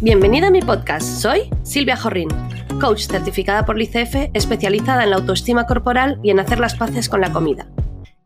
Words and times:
Bienvenida 0.00 0.46
a 0.46 0.50
mi 0.52 0.60
podcast. 0.60 1.04
Soy 1.04 1.50
Silvia 1.64 1.96
Jorrín, 1.96 2.28
coach 2.80 3.08
certificada 3.08 3.64
por 3.66 3.76
l'ICF, 3.76 4.30
especializada 4.32 5.02
en 5.02 5.10
la 5.10 5.16
autoestima 5.16 5.66
corporal 5.66 6.20
y 6.22 6.30
en 6.30 6.38
hacer 6.38 6.60
las 6.60 6.76
paces 6.76 7.08
con 7.08 7.20
la 7.20 7.32
comida. 7.32 7.66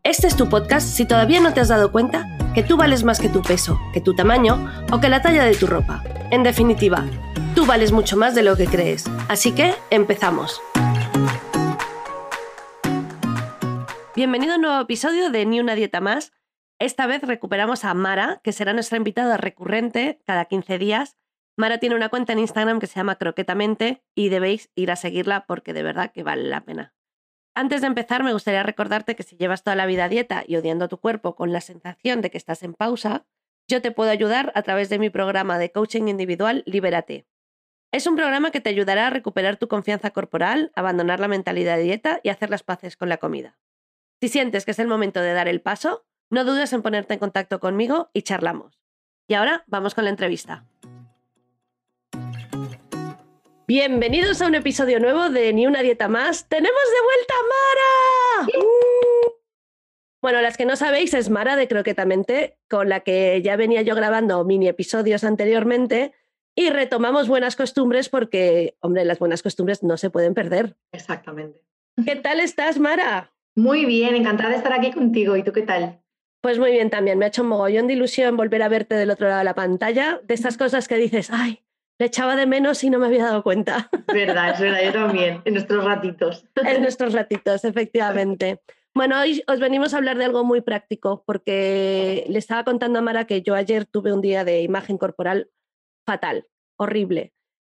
Este 0.03 0.27
es 0.27 0.35
tu 0.35 0.47
podcast 0.47 0.87
si 0.87 1.07
todavía 1.07 1.39
no 1.39 1.51
te 1.51 1.61
has 1.61 1.69
dado 1.69 1.91
cuenta 1.91 2.37
que 2.53 2.61
tú 2.61 2.77
vales 2.77 3.03
más 3.03 3.19
que 3.19 3.27
tu 3.27 3.41
peso, 3.41 3.79
que 3.91 4.01
tu 4.01 4.13
tamaño 4.13 4.71
o 4.91 4.99
que 4.99 5.09
la 5.09 5.23
talla 5.23 5.45
de 5.45 5.55
tu 5.55 5.65
ropa. 5.65 6.03
En 6.29 6.43
definitiva, 6.43 7.07
tú 7.55 7.65
vales 7.65 7.91
mucho 7.91 8.17
más 8.17 8.35
de 8.35 8.43
lo 8.43 8.55
que 8.55 8.67
crees. 8.67 9.05
Así 9.27 9.53
que 9.53 9.73
empezamos. 9.89 10.61
Bienvenido 14.15 14.53
a 14.53 14.55
un 14.57 14.61
nuevo 14.61 14.79
episodio 14.79 15.31
de 15.31 15.43
Ni 15.47 15.59
una 15.59 15.73
dieta 15.73 16.01
más. 16.01 16.33
Esta 16.77 17.07
vez 17.07 17.23
recuperamos 17.23 17.83
a 17.83 17.95
Mara, 17.95 18.41
que 18.43 18.51
será 18.51 18.73
nuestra 18.73 18.97
invitada 18.97 19.37
recurrente 19.37 20.21
cada 20.27 20.45
15 20.45 20.77
días 20.77 21.17
Mara 21.55 21.77
tiene 21.77 21.95
una 21.95 22.09
cuenta 22.09 22.33
en 22.33 22.39
Instagram 22.39 22.79
que 22.79 22.87
se 22.87 22.95
llama 22.95 23.17
Croquetamente 23.17 24.03
y 24.15 24.29
debéis 24.29 24.71
ir 24.75 24.89
a 24.89 24.95
seguirla 24.95 25.45
porque 25.45 25.73
de 25.73 25.83
verdad 25.83 26.11
que 26.11 26.23
vale 26.23 26.43
la 26.43 26.61
pena. 26.61 26.95
Antes 27.55 27.81
de 27.81 27.87
empezar, 27.87 28.23
me 28.23 28.33
gustaría 28.33 28.63
recordarte 28.63 29.15
que 29.15 29.21
si 29.21 29.37
llevas 29.37 29.63
toda 29.63 29.75
la 29.75 29.85
vida 29.85 30.05
a 30.05 30.09
dieta 30.09 30.43
y 30.47 30.55
odiando 30.55 30.87
tu 30.87 30.97
cuerpo 30.99 31.35
con 31.35 31.53
la 31.53 31.61
sensación 31.61 32.21
de 32.21 32.31
que 32.31 32.39
estás 32.39 32.63
en 32.63 32.73
pausa, 32.73 33.27
yo 33.67 33.81
te 33.81 33.91
puedo 33.91 34.09
ayudar 34.09 34.51
a 34.55 34.63
través 34.63 34.89
de 34.89 34.97
mi 34.97 35.11
programa 35.11 35.59
de 35.59 35.71
coaching 35.71 36.07
individual 36.07 36.63
Libérate. 36.65 37.27
Es 37.91 38.07
un 38.07 38.15
programa 38.15 38.49
que 38.49 38.59
te 38.59 38.71
ayudará 38.71 39.05
a 39.05 39.11
recuperar 39.11 39.57
tu 39.57 39.67
confianza 39.67 40.09
corporal, 40.09 40.71
abandonar 40.75 41.19
la 41.19 41.27
mentalidad 41.27 41.77
de 41.77 41.83
dieta 41.83 42.19
y 42.23 42.29
hacer 42.29 42.49
las 42.49 42.63
paces 42.63 42.97
con 42.97 43.07
la 43.07 43.17
comida. 43.17 43.59
Si 44.19 44.29
sientes 44.29 44.65
que 44.65 44.71
es 44.71 44.79
el 44.79 44.87
momento 44.87 45.21
de 45.21 45.33
dar 45.33 45.47
el 45.47 45.61
paso, 45.61 46.07
no 46.31 46.45
dudes 46.45 46.73
en 46.73 46.81
ponerte 46.81 47.13
en 47.13 47.19
contacto 47.19 47.59
conmigo 47.59 48.09
y 48.13 48.23
charlamos. 48.23 48.81
Y 49.27 49.35
ahora 49.35 49.63
vamos 49.67 49.93
con 49.93 50.05
la 50.05 50.09
entrevista. 50.09 50.65
Bienvenidos 53.65 54.41
a 54.41 54.47
un 54.47 54.55
episodio 54.55 54.99
nuevo 54.99 55.29
de 55.29 55.53
Ni 55.53 55.65
una 55.65 55.81
dieta 55.81 56.09
más. 56.09 56.49
¡Tenemos 56.49 56.81
de 56.83 57.01
vuelta 57.05 57.33
a 57.39 58.47
Mara! 58.49 58.59
Uh. 58.59 59.31
Bueno, 60.21 60.41
las 60.41 60.57
que 60.57 60.65
no 60.65 60.75
sabéis 60.75 61.13
es 61.13 61.29
Mara 61.29 61.55
de 61.55 61.69
Croquetamente, 61.69 62.57
con 62.69 62.89
la 62.89 62.99
que 63.01 63.41
ya 63.41 63.55
venía 63.55 63.81
yo 63.81 63.95
grabando 63.95 64.43
mini 64.43 64.67
episodios 64.67 65.23
anteriormente 65.23 66.11
y 66.55 66.71
retomamos 66.71 67.29
buenas 67.29 67.55
costumbres 67.55 68.09
porque, 68.09 68.75
hombre, 68.81 69.05
las 69.05 69.19
buenas 69.19 69.41
costumbres 69.41 69.81
no 69.81 69.95
se 69.95 70.09
pueden 70.09 70.33
perder. 70.33 70.75
Exactamente. 70.91 71.61
¿Qué 72.05 72.17
tal 72.17 72.41
estás, 72.41 72.79
Mara? 72.79 73.31
Muy 73.55 73.85
bien, 73.85 74.13
encantada 74.15 74.49
de 74.49 74.57
estar 74.57 74.73
aquí 74.73 74.91
contigo. 74.91 75.37
¿Y 75.37 75.43
tú 75.43 75.53
qué 75.53 75.61
tal? 75.61 76.01
Pues 76.41 76.59
muy 76.59 76.71
bien 76.71 76.89
también. 76.89 77.17
Me 77.17 77.23
ha 77.23 77.29
hecho 77.29 77.43
un 77.43 77.47
mogollón 77.47 77.87
de 77.87 77.93
ilusión 77.93 78.35
volver 78.35 78.61
a 78.61 78.67
verte 78.67 78.95
del 78.95 79.09
otro 79.09 79.27
lado 79.27 79.39
de 79.39 79.45
la 79.45 79.55
pantalla, 79.55 80.19
de 80.21 80.33
estas 80.33 80.57
cosas 80.57 80.89
que 80.89 80.97
dices, 80.97 81.29
ay, 81.31 81.62
le 81.99 82.05
echaba 82.05 82.35
de 82.35 82.45
menos 82.45 82.83
y 82.83 82.89
no 82.89 82.99
me 82.99 83.07
había 83.07 83.25
dado 83.25 83.43
cuenta. 83.43 83.89
Verdad, 84.07 84.51
es 84.51 84.59
verdad, 84.59 84.83
yo 84.83 84.93
también, 84.93 85.41
en 85.45 85.53
nuestros 85.53 85.83
ratitos. 85.83 86.45
En 86.55 86.81
nuestros 86.81 87.13
ratitos, 87.13 87.63
efectivamente. 87.65 88.61
Bueno, 88.95 89.19
hoy 89.19 89.43
os 89.47 89.59
venimos 89.59 89.93
a 89.93 89.97
hablar 89.97 90.17
de 90.17 90.25
algo 90.25 90.43
muy 90.43 90.61
práctico, 90.61 91.23
porque 91.25 92.25
le 92.27 92.37
estaba 92.37 92.63
contando 92.63 92.99
a 92.99 93.01
Mara 93.01 93.25
que 93.25 93.41
yo 93.41 93.55
ayer 93.55 93.85
tuve 93.85 94.13
un 94.13 94.21
día 94.21 94.43
de 94.43 94.61
imagen 94.61 94.97
corporal 94.97 95.49
fatal, 96.05 96.47
horrible. 96.77 97.33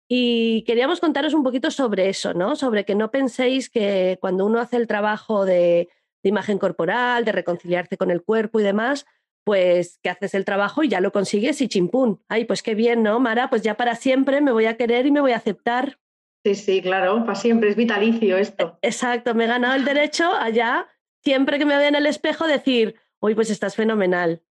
Y 0.10 0.64
queríamos 0.64 1.00
contaros 1.00 1.34
un 1.34 1.44
poquito 1.44 1.72
sobre 1.72 2.08
eso, 2.10 2.34
¿no? 2.34 2.56
Sobre 2.56 2.86
que 2.86 2.96
no 2.96 3.12
penséis 3.12 3.70
que 3.70 4.18
cuando 4.22 4.46
uno 4.46 4.60
hace 4.60 4.78
el 4.78 4.88
trabajo 4.88 5.44
de, 5.44 5.90
de 6.24 6.30
imagen 6.30 6.60
corporal, 6.60 7.26
de 7.26 7.32
reconciliarse 7.32 7.98
con 7.98 8.12
el 8.12 8.24
cuerpo 8.24 8.60
y 8.60 8.64
demás, 8.64 9.06
pues 9.48 9.98
que 10.04 10.10
haces 10.10 10.34
el 10.34 10.44
trabajo 10.44 10.84
y 10.84 10.90
ya 10.90 11.00
lo 11.00 11.14
consigues 11.14 11.62
y 11.62 11.70
chimpún. 11.70 12.22
Ay, 12.28 12.44
pues 12.44 12.62
qué 12.62 12.76
bien, 12.76 13.02
¿no, 13.02 13.22
Mara? 13.22 13.50
Pues 13.50 13.62
ya 13.62 13.78
para 13.78 13.96
siempre 13.96 14.42
me 14.42 14.52
voy 14.52 14.66
a 14.66 14.76
querer 14.76 15.06
y 15.06 15.12
me 15.12 15.22
voy 15.22 15.32
a 15.32 15.38
aceptar. 15.38 16.02
Sí, 16.44 16.54
sí, 16.54 16.82
claro, 16.82 17.24
para 17.24 17.36
siempre, 17.36 17.70
es 17.70 17.78
vitalicio 17.78 18.36
esto. 18.36 18.78
Exacto, 18.82 19.36
me 19.36 19.46
he 19.46 19.48
ganado 19.48 19.76
el 19.76 19.86
derecho 19.86 20.34
allá, 20.34 20.90
siempre 21.24 21.60
que 21.60 21.66
me 21.66 21.78
vea 21.78 21.88
en 21.88 21.96
el 21.96 22.08
espejo, 22.08 22.46
decir, 22.46 22.96
uy, 23.22 23.36
pues 23.36 23.50
estás 23.50 23.78
fenomenal. 23.78 24.44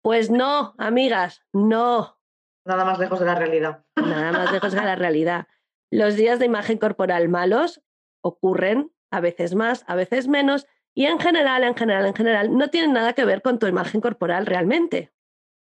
Pues 0.00 0.30
no, 0.30 0.74
amigas, 0.78 1.44
no. 1.52 2.18
Nada 2.64 2.86
más 2.86 2.98
lejos 2.98 3.20
de 3.20 3.26
la 3.26 3.34
realidad. 3.34 3.84
Nada 3.96 4.32
más 4.32 4.52
lejos 4.52 4.72
de 4.72 4.80
la 4.80 4.96
realidad. 4.96 5.48
Los 5.90 6.16
días 6.16 6.38
de 6.38 6.46
imagen 6.46 6.78
corporal 6.78 7.28
malos 7.28 7.82
ocurren 8.22 8.90
a 9.10 9.20
veces 9.20 9.54
más, 9.54 9.84
a 9.86 9.96
veces 9.96 10.28
menos, 10.28 10.66
y 10.94 11.06
en 11.06 11.18
general, 11.18 11.64
en 11.64 11.74
general, 11.74 12.06
en 12.06 12.14
general, 12.14 12.56
no 12.56 12.68
tiene 12.68 12.92
nada 12.92 13.14
que 13.14 13.24
ver 13.24 13.42
con 13.42 13.58
tu 13.58 13.66
imagen 13.66 14.00
corporal 14.00 14.46
realmente. 14.46 15.12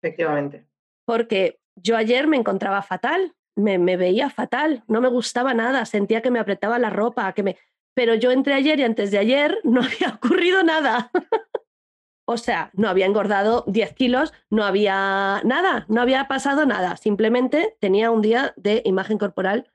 Efectivamente. 0.02 0.66
Porque 1.06 1.59
yo 1.75 1.97
ayer 1.97 2.28
me 2.28 2.38
encontraba 2.38 2.81
fatal, 2.81 3.34
me, 3.56 3.78
me 3.78 3.97
veía 3.97 4.29
fatal, 4.29 4.84
no 4.88 5.02
me 5.02 5.09
gustaba 5.09 5.53
nada, 5.53 5.85
sentía 5.85 6.22
que 6.22 6.31
me 6.31 6.40
apretaba 6.40 6.79
la 6.79 6.90
ropa, 6.90 7.34
que 7.34 7.44
me... 7.44 7.58
pero 7.94 8.16
yo 8.16 8.31
entre 8.31 8.53
ayer 8.53 8.79
y 8.79 8.84
antes 8.84 9.12
de 9.12 9.18
ayer 9.18 9.59
no 9.63 9.81
había 9.81 10.16
ocurrido 10.16 10.63
nada. 10.63 11.12
o 12.25 12.38
sea, 12.38 12.72
no 12.74 12.88
había 12.88 13.06
engordado 13.06 13.66
10 13.68 13.94
kilos, 13.94 14.34
no 14.50 14.63
había 14.63 15.41
nada, 15.44 15.85
no 15.90 16.02
había 16.02 16.28
pasado 16.29 16.66
nada, 16.66 16.96
simplemente 16.96 17.75
tenía 17.81 18.12
un 18.12 18.22
día 18.22 18.53
de 18.56 18.81
imagen 18.85 19.18
corporal 19.18 19.72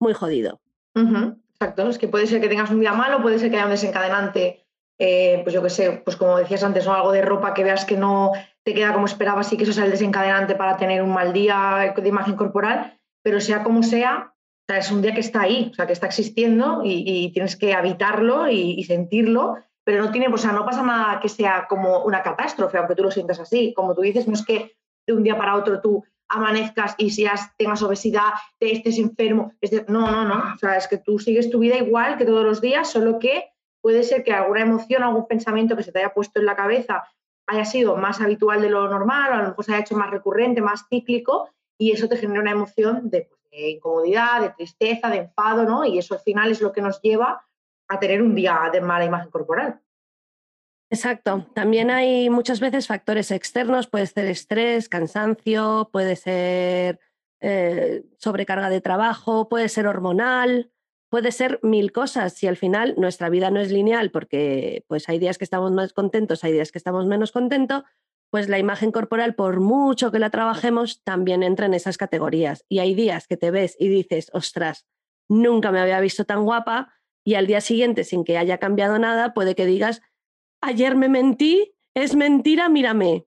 muy 0.00 0.14
jodido. 0.14 0.60
Exacto, 0.94 1.88
es 1.88 1.98
que 1.98 2.08
puede 2.08 2.26
ser 2.26 2.40
que 2.40 2.48
tengas 2.48 2.70
un 2.70 2.80
día 2.80 2.92
malo, 2.92 3.20
puede 3.20 3.38
ser 3.38 3.50
que 3.50 3.56
haya 3.56 3.66
un 3.66 3.70
desencadenante 3.70 4.65
eh, 4.98 5.40
pues 5.42 5.54
yo 5.54 5.62
qué 5.62 5.70
sé, 5.70 6.02
pues 6.04 6.16
como 6.16 6.38
decías 6.38 6.64
antes, 6.64 6.86
algo 6.86 7.12
de 7.12 7.22
ropa 7.22 7.54
que 7.54 7.64
veas 7.64 7.84
que 7.84 7.96
no 7.96 8.32
te 8.64 8.74
queda 8.74 8.92
como 8.92 9.06
esperabas 9.06 9.52
y 9.52 9.56
que 9.56 9.64
eso 9.64 9.72
es 9.72 9.78
el 9.78 9.90
desencadenante 9.90 10.54
para 10.54 10.76
tener 10.76 11.02
un 11.02 11.12
mal 11.12 11.32
día 11.32 11.92
de 11.96 12.08
imagen 12.08 12.36
corporal, 12.36 12.98
pero 13.22 13.40
sea 13.40 13.62
como 13.62 13.82
sea, 13.82 14.34
es 14.68 14.90
un 14.90 15.02
día 15.02 15.14
que 15.14 15.20
está 15.20 15.42
ahí, 15.42 15.68
o 15.70 15.74
sea, 15.74 15.86
que 15.86 15.92
está 15.92 16.06
existiendo 16.06 16.80
y, 16.84 17.30
tienes 17.32 17.56
que 17.56 17.74
habitarlo 17.74 18.48
y, 18.48 18.82
sentirlo, 18.84 19.56
pero 19.84 20.02
no 20.02 20.10
tiene, 20.10 20.28
o 20.28 20.38
sea, 20.38 20.52
no 20.52 20.64
pasa 20.64 20.82
nada 20.82 21.20
que 21.20 21.28
sea 21.28 21.66
como 21.68 22.02
una 22.04 22.22
catástrofe, 22.22 22.78
aunque 22.78 22.96
tú 22.96 23.04
lo 23.04 23.10
sientas 23.10 23.38
así. 23.38 23.72
Como 23.74 23.94
tú 23.94 24.02
dices, 24.02 24.26
no 24.26 24.34
es 24.34 24.44
que 24.44 24.76
de 25.06 25.12
un 25.12 25.22
día 25.22 25.38
para 25.38 25.54
otro 25.54 25.80
tú 25.80 26.04
amanezcas 26.28 26.96
y 26.98 27.10
seas, 27.10 27.56
tengas 27.56 27.82
obesidad, 27.82 28.32
te 28.58 28.72
estés 28.72 28.98
enfermo. 28.98 29.52
no, 29.86 30.10
no, 30.10 30.24
no. 30.24 30.54
O 30.54 30.58
sea, 30.58 30.76
es 30.76 30.88
que 30.88 30.98
tú 30.98 31.20
sigues 31.20 31.50
tu 31.50 31.60
vida 31.60 31.76
igual 31.76 32.18
que 32.18 32.24
todos 32.24 32.44
los 32.44 32.60
días, 32.60 32.90
solo 32.90 33.20
que 33.20 33.52
puede 33.86 34.02
ser 34.02 34.24
que 34.24 34.32
alguna 34.32 34.62
emoción, 34.62 35.04
algún 35.04 35.28
pensamiento 35.28 35.76
que 35.76 35.84
se 35.84 35.92
te 35.92 36.00
haya 36.00 36.12
puesto 36.12 36.40
en 36.40 36.46
la 36.46 36.56
cabeza 36.56 37.04
haya 37.46 37.64
sido 37.64 37.96
más 37.96 38.20
habitual 38.20 38.60
de 38.60 38.68
lo 38.68 38.88
normal, 38.88 39.30
o 39.30 39.34
a 39.34 39.42
lo 39.42 39.48
mejor 39.50 39.64
se 39.64 39.72
haya 39.72 39.82
hecho 39.82 39.96
más 39.96 40.10
recurrente, 40.10 40.60
más 40.60 40.88
cíclico, 40.88 41.50
y 41.78 41.92
eso 41.92 42.08
te 42.08 42.16
genera 42.16 42.40
una 42.40 42.50
emoción 42.50 43.10
de, 43.10 43.28
pues, 43.30 43.40
incomodidad, 43.52 44.40
de 44.40 44.50
tristeza, 44.50 45.08
de 45.08 45.18
enfado, 45.18 45.62
¿no? 45.62 45.84
Y 45.84 45.98
eso 45.98 46.14
al 46.14 46.20
final 46.20 46.50
es 46.50 46.60
lo 46.60 46.72
que 46.72 46.82
nos 46.82 47.00
lleva 47.00 47.46
a 47.86 48.00
tener 48.00 48.22
un 48.22 48.34
día 48.34 48.58
de 48.72 48.80
mala 48.80 49.04
imagen 49.04 49.30
corporal. 49.30 49.80
Exacto. 50.90 51.46
También 51.54 51.88
hay 51.92 52.28
muchas 52.28 52.58
veces 52.58 52.88
factores 52.88 53.30
externos, 53.30 53.86
puede 53.86 54.08
ser 54.08 54.26
estrés, 54.26 54.88
cansancio, 54.88 55.90
puede 55.92 56.16
ser 56.16 56.98
eh, 57.40 58.02
sobrecarga 58.18 58.68
de 58.68 58.80
trabajo, 58.80 59.48
puede 59.48 59.68
ser 59.68 59.86
hormonal, 59.86 60.72
puede 61.08 61.32
ser 61.32 61.60
mil 61.62 61.92
cosas 61.92 62.34
si 62.34 62.46
al 62.46 62.56
final 62.56 62.94
nuestra 62.96 63.28
vida 63.28 63.50
no 63.50 63.60
es 63.60 63.70
lineal 63.70 64.10
porque 64.10 64.84
pues 64.88 65.08
hay 65.08 65.18
días 65.18 65.38
que 65.38 65.44
estamos 65.44 65.72
más 65.72 65.92
contentos, 65.92 66.44
hay 66.44 66.52
días 66.52 66.72
que 66.72 66.78
estamos 66.78 67.06
menos 67.06 67.32
contentos, 67.32 67.84
pues 68.30 68.48
la 68.48 68.58
imagen 68.58 68.92
corporal, 68.92 69.34
por 69.34 69.60
mucho 69.60 70.10
que 70.10 70.18
la 70.18 70.30
trabajemos, 70.30 71.02
también 71.04 71.42
entra 71.42 71.66
en 71.66 71.74
esas 71.74 71.96
categorías. 71.96 72.64
Y 72.68 72.80
hay 72.80 72.94
días 72.94 73.26
que 73.28 73.36
te 73.36 73.50
ves 73.50 73.76
y 73.78 73.88
dices, 73.88 74.30
ostras, 74.32 74.86
nunca 75.28 75.70
me 75.70 75.80
había 75.80 76.00
visto 76.00 76.24
tan 76.24 76.44
guapa 76.44 76.92
y 77.24 77.34
al 77.34 77.46
día 77.46 77.60
siguiente, 77.60 78.04
sin 78.04 78.24
que 78.24 78.38
haya 78.38 78.58
cambiado 78.58 78.98
nada, 78.98 79.34
puede 79.34 79.54
que 79.54 79.66
digas, 79.66 80.02
ayer 80.60 80.96
me 80.96 81.08
mentí, 81.08 81.74
es 81.94 82.14
mentira, 82.14 82.68
mírame. 82.68 83.26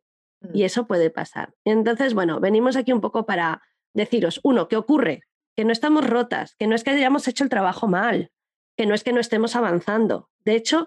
Y 0.53 0.61
mm. 0.61 0.65
eso 0.65 0.87
puede 0.87 1.09
pasar. 1.09 1.53
Entonces, 1.65 2.13
bueno, 2.13 2.39
venimos 2.39 2.77
aquí 2.77 2.93
un 2.93 3.01
poco 3.01 3.25
para 3.25 3.61
deciros, 3.93 4.39
uno, 4.43 4.67
¿qué 4.67 4.77
ocurre? 4.77 5.23
Que 5.55 5.65
no 5.65 5.71
estamos 5.71 6.07
rotas, 6.07 6.55
que 6.55 6.67
no 6.67 6.75
es 6.75 6.83
que 6.83 6.91
hayamos 6.91 7.27
hecho 7.27 7.43
el 7.43 7.49
trabajo 7.49 7.87
mal, 7.87 8.31
que 8.77 8.85
no 8.85 8.93
es 8.95 9.03
que 9.03 9.13
no 9.13 9.19
estemos 9.19 9.55
avanzando. 9.55 10.29
De 10.45 10.55
hecho, 10.55 10.85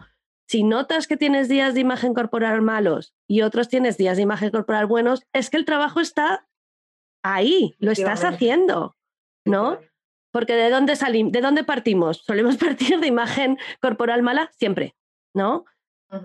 si 0.49 0.65
notas 0.65 1.07
que 1.07 1.17
tienes 1.17 1.49
días 1.49 1.75
de 1.75 1.81
imagen 1.81 2.15
corporal 2.15 2.63
malos 2.63 3.15
y 3.27 3.43
otros 3.43 3.69
tienes 3.69 3.97
días 3.97 4.17
de 4.17 4.23
imagen 4.23 4.51
corporal 4.51 4.87
buenos, 4.87 5.23
es 5.33 5.51
que 5.51 5.57
el 5.57 5.65
trabajo 5.65 6.01
está 6.01 6.47
ahí, 7.23 7.75
lo 7.79 7.93
estás 7.93 8.25
haciendo, 8.25 8.97
¿no? 9.45 9.79
Porque 10.31 10.55
¿de 10.55 10.71
dónde 10.71 10.97
salimos? 10.97 11.33
¿De 11.33 11.41
dónde 11.41 11.65
partimos? 11.65 12.23
Solemos 12.25 12.57
partir 12.59 13.01
de 13.01 13.07
imagen 13.07 13.59
corporal 13.81 14.23
mala 14.23 14.51
siempre, 14.59 14.95
¿no? 15.35 15.65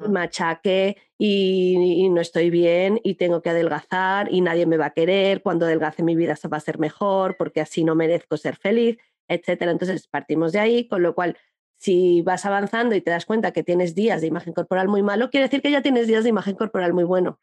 Machaque 0.10 0.98
y, 1.18 2.10
no 2.10 2.22
estoy 2.22 2.50
bien 2.50 3.00
y 3.04 3.16
tengo 3.16 3.42
que 3.42 3.50
adelgazar 3.50 4.32
y 4.32 4.42
nadie 4.42 4.66
me 4.66 4.78
va 4.78 4.88
a 4.88 4.94
querer, 4.94 5.42
cuando 5.42 5.66
adelgace 5.66 6.04
mi 6.04 6.16
vida 6.16 6.36
se 6.36 6.48
va 6.48 6.58
a 6.58 6.62
ser 6.62 6.80
mejor 6.80 7.38
porque 7.38 7.62
así 7.62 7.84
no 7.84 7.96
merezco 7.96 8.38
ser 8.38 8.56
feliz, 8.56 8.98
etcétera. 9.28 9.72
Entonces 9.72 10.08
partimos 10.08 10.52
de 10.52 10.60
ahí, 10.60 10.88
con 10.88 11.04
lo 11.04 11.16
cual 11.16 11.38
si 11.78 12.22
vas 12.22 12.46
avanzando 12.46 12.96
y 12.96 13.02
te 13.02 13.12
das 13.12 13.26
cuenta 13.26 13.52
que 13.52 13.64
tienes 13.64 13.96
días 13.96 14.22
de 14.22 14.28
imagen 14.28 14.54
corporal 14.54 14.88
muy 14.88 15.04
malo, 15.04 15.30
quiere 15.30 15.46
decir 15.46 15.62
que 15.62 15.72
ya 15.72 15.82
tienes 15.82 16.08
días 16.08 16.24
de 16.24 16.30
imagen 16.30 16.56
corporal 16.56 16.94
muy 16.94 17.04
bueno. 17.04 17.40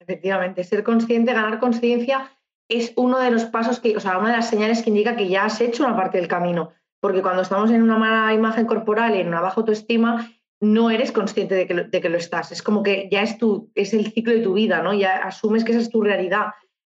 Efectivamente, 0.00 0.64
ser 0.64 0.82
consciente, 0.82 1.32
ganar 1.32 1.58
conciencia 1.58 2.30
es 2.68 2.92
uno 2.96 3.18
de 3.18 3.30
los 3.30 3.46
pasos 3.46 3.80
que, 3.80 3.96
o 3.96 4.00
sea, 4.00 4.18
una 4.18 4.30
de 4.30 4.36
las 4.36 4.48
señales 4.48 4.82
que 4.82 4.90
indica 4.90 5.16
que 5.16 5.28
ya 5.28 5.44
has 5.44 5.60
hecho 5.60 5.84
una 5.84 5.96
parte 5.96 6.18
del 6.18 6.28
camino. 6.28 6.72
Porque 7.00 7.22
cuando 7.22 7.42
estamos 7.42 7.70
en 7.70 7.82
una 7.82 7.96
mala 7.96 8.34
imagen 8.34 8.66
corporal 8.66 9.14
y 9.14 9.20
en 9.20 9.28
una 9.28 9.40
baja 9.40 9.60
autoestima, 9.60 10.28
no 10.60 10.90
eres 10.90 11.12
consciente 11.12 11.54
de 11.54 11.66
que, 11.66 11.74
lo, 11.74 11.84
de 11.84 12.00
que 12.00 12.08
lo 12.08 12.18
estás. 12.18 12.52
Es 12.52 12.62
como 12.62 12.82
que 12.82 13.08
ya 13.10 13.22
es, 13.22 13.38
tu, 13.38 13.70
es 13.74 13.94
el 13.94 14.12
ciclo 14.12 14.32
de 14.32 14.40
tu 14.40 14.54
vida, 14.54 14.82
¿no? 14.82 14.92
Ya 14.92 15.16
asumes 15.18 15.64
que 15.64 15.72
esa 15.72 15.80
es 15.80 15.90
tu 15.90 16.02
realidad. 16.02 16.46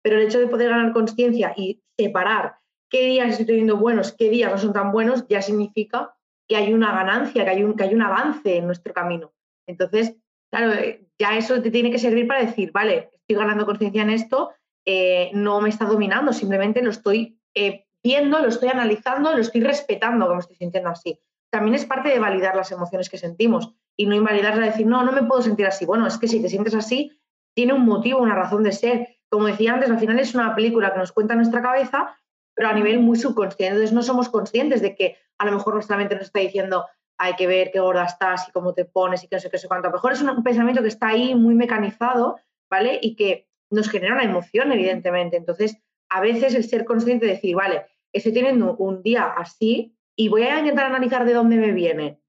Pero 0.03 0.17
el 0.17 0.27
hecho 0.27 0.41
de 0.41 0.49
poder 0.49 0.71
ganar 0.71 0.93
conciencia 0.93 1.53
y 1.57 1.81
separar 1.97 2.57
qué 2.91 3.07
días 3.07 3.31
estoy 3.31 3.47
teniendo 3.47 3.77
buenos, 3.77 4.13
qué 4.13 4.29
días 4.29 4.51
no 4.51 4.59
son 4.59 4.73
tan 4.73 4.93
buenos, 4.93 5.27
ya 5.29 5.41
significa 5.43 6.15
que 6.49 6.57
hay 6.57 6.75
una 6.75 6.93
ganancia, 6.93 7.45
que 7.45 7.51
hay 7.51 7.63
un, 7.63 7.77
que 7.77 7.85
hay 7.85 7.95
un 7.95 8.03
avance 8.03 8.57
en 8.57 8.67
nuestro 8.67 8.93
camino. 8.93 9.33
Entonces, 9.67 10.17
claro, 10.51 10.73
eh, 10.73 11.07
ya 11.19 11.39
eso 11.39 11.63
te 11.63 11.71
tiene 11.71 11.91
que 11.91 11.99
servir 11.99 12.27
para 12.27 12.45
decir, 12.45 12.73
vale, 12.73 13.11
estoy 13.13 13.37
ganando 13.37 13.65
conciencia 13.65 14.03
en 14.03 14.11
esto, 14.11 14.51
eh, 14.85 15.31
no 15.33 15.61
me 15.61 15.69
está 15.69 15.85
dominando, 15.85 16.33
simplemente 16.33 16.83
lo 16.83 16.91
estoy 16.91 17.39
eh, 17.55 17.87
viendo, 18.03 18.41
lo 18.41 18.49
estoy 18.49 18.69
analizando, 18.69 19.33
lo 19.33 19.41
estoy 19.41 19.61
respetando, 19.61 20.27
como 20.27 20.41
estoy 20.41 20.57
sintiendo 20.57 20.91
así. 20.91 21.19
También 21.53 21.75
es 21.75 21.85
parte 21.85 22.09
de 22.09 22.19
validar 22.19 22.57
las 22.57 22.73
emociones 22.73 23.11
que 23.11 23.19
sentimos 23.19 23.75
y 23.95 24.07
no 24.07 24.15
invalidarlas 24.15 24.65
decir, 24.65 24.87
no, 24.87 25.05
no 25.05 25.13
me 25.13 25.23
puedo 25.23 25.43
sentir 25.43 25.67
así. 25.67 25.85
Bueno, 25.85 26.07
es 26.07 26.17
que 26.17 26.27
si 26.27 26.41
te 26.41 26.49
sientes 26.49 26.75
así, 26.75 27.21
tiene 27.55 27.75
un 27.75 27.85
motivo, 27.85 28.21
una 28.21 28.35
razón 28.35 28.63
de 28.63 28.73
ser. 28.73 29.19
Como 29.29 29.47
decía 29.47 29.75
antes, 29.75 29.91
al 29.91 29.99
final 29.99 30.19
es 30.19 30.35
una 30.35 30.55
película 30.55 30.95
que 30.95 30.99
nos 30.99 31.13
cuenta 31.13 31.35
nuestra 31.35 31.61
cabeza, 31.61 32.17
pero 32.55 32.71
a 32.71 32.73
nivel 32.73 33.01
muy 33.01 33.19
subconsciente. 33.19 33.67
Entonces 33.67 33.93
no 33.93 34.03
somos 34.03 34.31
conscientes 34.31 34.81
de 34.81 34.95
que 34.95 35.19
a 35.37 35.45
lo 35.45 35.53
mejor 35.53 35.75
nuestra 35.75 35.99
mente 35.99 36.15
nos 36.15 36.25
está 36.25 36.41
diciendo, 36.41 36.87
hay 37.19 37.35
que 37.37 37.47
ver 37.47 37.71
qué 37.71 37.81
gorda 37.81 38.05
estás 38.05 38.49
y 38.49 38.53
cómo 38.53 38.73
te 38.73 38.87
pones 38.87 39.23
y 39.23 39.29
qué 39.29 39.39
sé 39.39 39.51
qué 39.51 39.59
sé 39.59 39.69
cuánto. 39.69 39.89
A 39.89 39.91
lo 39.91 39.97
mejor 39.97 40.13
es 40.13 40.23
un 40.23 40.43
pensamiento 40.43 40.81
que 40.81 40.89
está 40.89 41.09
ahí 41.09 41.35
muy 41.35 41.55
mecanizado, 41.55 42.39
¿vale? 42.71 42.99
Y 43.03 43.15
que 43.15 43.47
nos 43.71 43.91
genera 43.91 44.15
una 44.15 44.25
emoción, 44.25 44.73
evidentemente. 44.73 45.37
Entonces, 45.37 45.77
a 46.09 46.23
veces 46.23 46.55
el 46.55 46.65
ser 46.65 46.87
consciente 46.87 47.27
de 47.27 47.33
decir, 47.33 47.55
vale, 47.55 47.85
estoy 48.11 48.33
teniendo 48.33 48.75
un 48.77 49.03
día 49.03 49.27
así 49.27 49.95
y 50.17 50.29
voy 50.29 50.43
a 50.43 50.59
intentar 50.59 50.87
analizar 50.87 51.25
de 51.25 51.35
dónde 51.35 51.57
me 51.57 51.73
viene. 51.73 52.21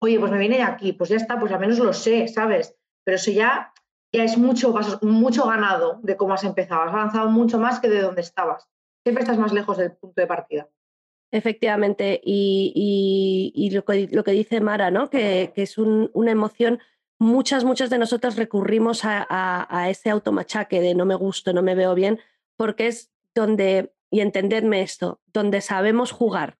Oye, 0.00 0.18
pues 0.18 0.32
me 0.32 0.38
viene 0.38 0.56
de 0.56 0.62
aquí, 0.62 0.92
pues 0.92 1.10
ya 1.10 1.16
está, 1.16 1.38
pues 1.38 1.52
al 1.52 1.60
menos 1.60 1.78
lo 1.78 1.92
sé, 1.92 2.28
¿sabes? 2.28 2.76
Pero 3.04 3.16
eso 3.16 3.30
ya, 3.30 3.72
ya 4.12 4.24
es 4.24 4.38
mucho, 4.38 4.74
mucho 5.02 5.46
ganado 5.46 6.00
de 6.02 6.16
cómo 6.16 6.34
has 6.34 6.44
empezado. 6.44 6.82
Has 6.82 6.94
avanzado 6.94 7.28
mucho 7.30 7.58
más 7.58 7.80
que 7.80 7.88
de 7.88 8.00
dónde 8.00 8.22
estabas. 8.22 8.68
Siempre 9.04 9.22
estás 9.22 9.38
más 9.38 9.52
lejos 9.52 9.76
del 9.76 9.92
punto 9.92 10.20
de 10.20 10.26
partida. 10.26 10.68
Efectivamente, 11.32 12.20
y, 12.24 13.70
lo, 13.72 13.84
que, 13.84 14.32
dice 14.32 14.60
Mara, 14.60 14.90
¿no? 14.90 15.10
que, 15.10 15.52
es 15.54 15.78
una 15.78 16.30
emoción, 16.30 16.80
muchas, 17.20 17.62
muchas 17.64 17.88
de 17.88 17.98
nosotras 17.98 18.36
recurrimos 18.36 19.02
a, 19.04 19.86
ese 19.88 20.10
automachaque 20.10 20.80
de 20.80 20.94
no 20.94 21.04
me 21.04 21.14
gusto, 21.14 21.52
no 21.52 21.62
me 21.62 21.76
veo 21.76 21.94
bien, 21.94 22.18
porque 22.56 22.88
es 22.88 23.12
donde, 23.32 23.92
y 24.10 24.20
entendedme 24.20 24.82
esto, 24.82 25.20
donde 25.32 25.60
sabemos 25.60 26.10
jugar, 26.10 26.58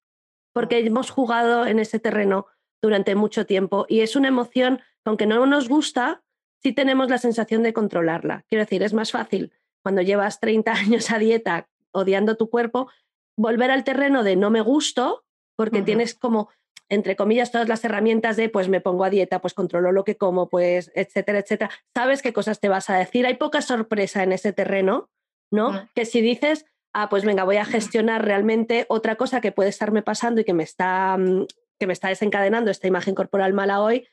porque 0.53 0.79
hemos 0.79 1.11
jugado 1.11 1.67
en 1.67 1.79
ese 1.79 1.99
terreno 1.99 2.47
durante 2.83 3.15
mucho 3.15 3.47
tiempo 3.47 3.87
y 3.89 4.01
es 4.01 4.17
una 4.17 4.29
emoción, 4.29 4.81
aunque 5.05 5.27
no 5.27 5.45
nos 5.47 5.69
gusta, 5.69 6.23
sí 6.63 6.73
tenemos 6.73 7.09
la 7.09 7.19
sensación 7.19 7.63
de 7.63 7.73
controlarla. 7.73 8.45
Quiero 8.49 8.65
decir, 8.65 8.83
es 8.83 8.93
más 8.93 9.13
fácil 9.13 9.53
cuando 9.83 10.03
llevas 10.03 10.41
30 10.41 10.73
años 10.73 11.11
a 11.11 11.19
dieta 11.19 11.69
odiando 11.93 12.37
tu 12.37 12.51
cuerpo, 12.51 12.89
volver 13.37 13.71
al 13.71 13.85
terreno 13.85 14.23
de 14.23 14.37
no 14.37 14.51
me 14.51 14.61
gusto, 14.61 15.25
porque 15.57 15.83
tienes 15.83 16.15
como, 16.15 16.49
entre 16.89 17.17
comillas, 17.17 17.51
todas 17.51 17.69
las 17.69 17.85
herramientas 17.85 18.37
de 18.37 18.49
pues 18.49 18.69
me 18.69 18.81
pongo 18.81 19.05
a 19.05 19.11
dieta, 19.11 19.41
pues 19.41 19.55
controlo 19.55 19.93
lo 19.93 20.05
que 20.05 20.17
como, 20.17 20.49
pues, 20.49 20.91
etcétera, 20.95 21.41
etcétera. 21.41 21.71
Sabes 21.95 22.23
qué 22.23 22.33
cosas 22.33 22.61
te 22.61 22.69
vas 22.69 22.89
a 22.89 22.97
decir. 22.97 23.27
Hay 23.27 23.35
poca 23.35 23.61
sorpresa 23.61 24.23
en 24.23 24.33
ese 24.33 24.53
terreno, 24.53 25.11
¿no? 25.51 25.89
Que 25.95 26.05
si 26.07 26.21
dices, 26.21 26.65
ah, 26.93 27.09
pues 27.09 27.25
venga, 27.25 27.45
voy 27.45 27.57
a 27.57 27.65
gestionar 27.65 28.25
realmente 28.25 28.87
otra 28.89 29.17
cosa 29.17 29.41
que 29.41 29.53
puede 29.53 29.69
estarme 29.69 30.03
pasando 30.03 30.41
y 30.41 30.45
que 30.45 30.55
me 30.55 30.63
está, 30.63 31.17
mm, 31.17 31.47
que 31.79 31.87
me 31.87 31.93
está 31.93 32.09
desencadenando 32.09 32.71
esta 32.71 32.89
imagen 32.89 33.15
corporal 33.15 33.53
mala 33.53 33.81
hoy, 33.81 34.07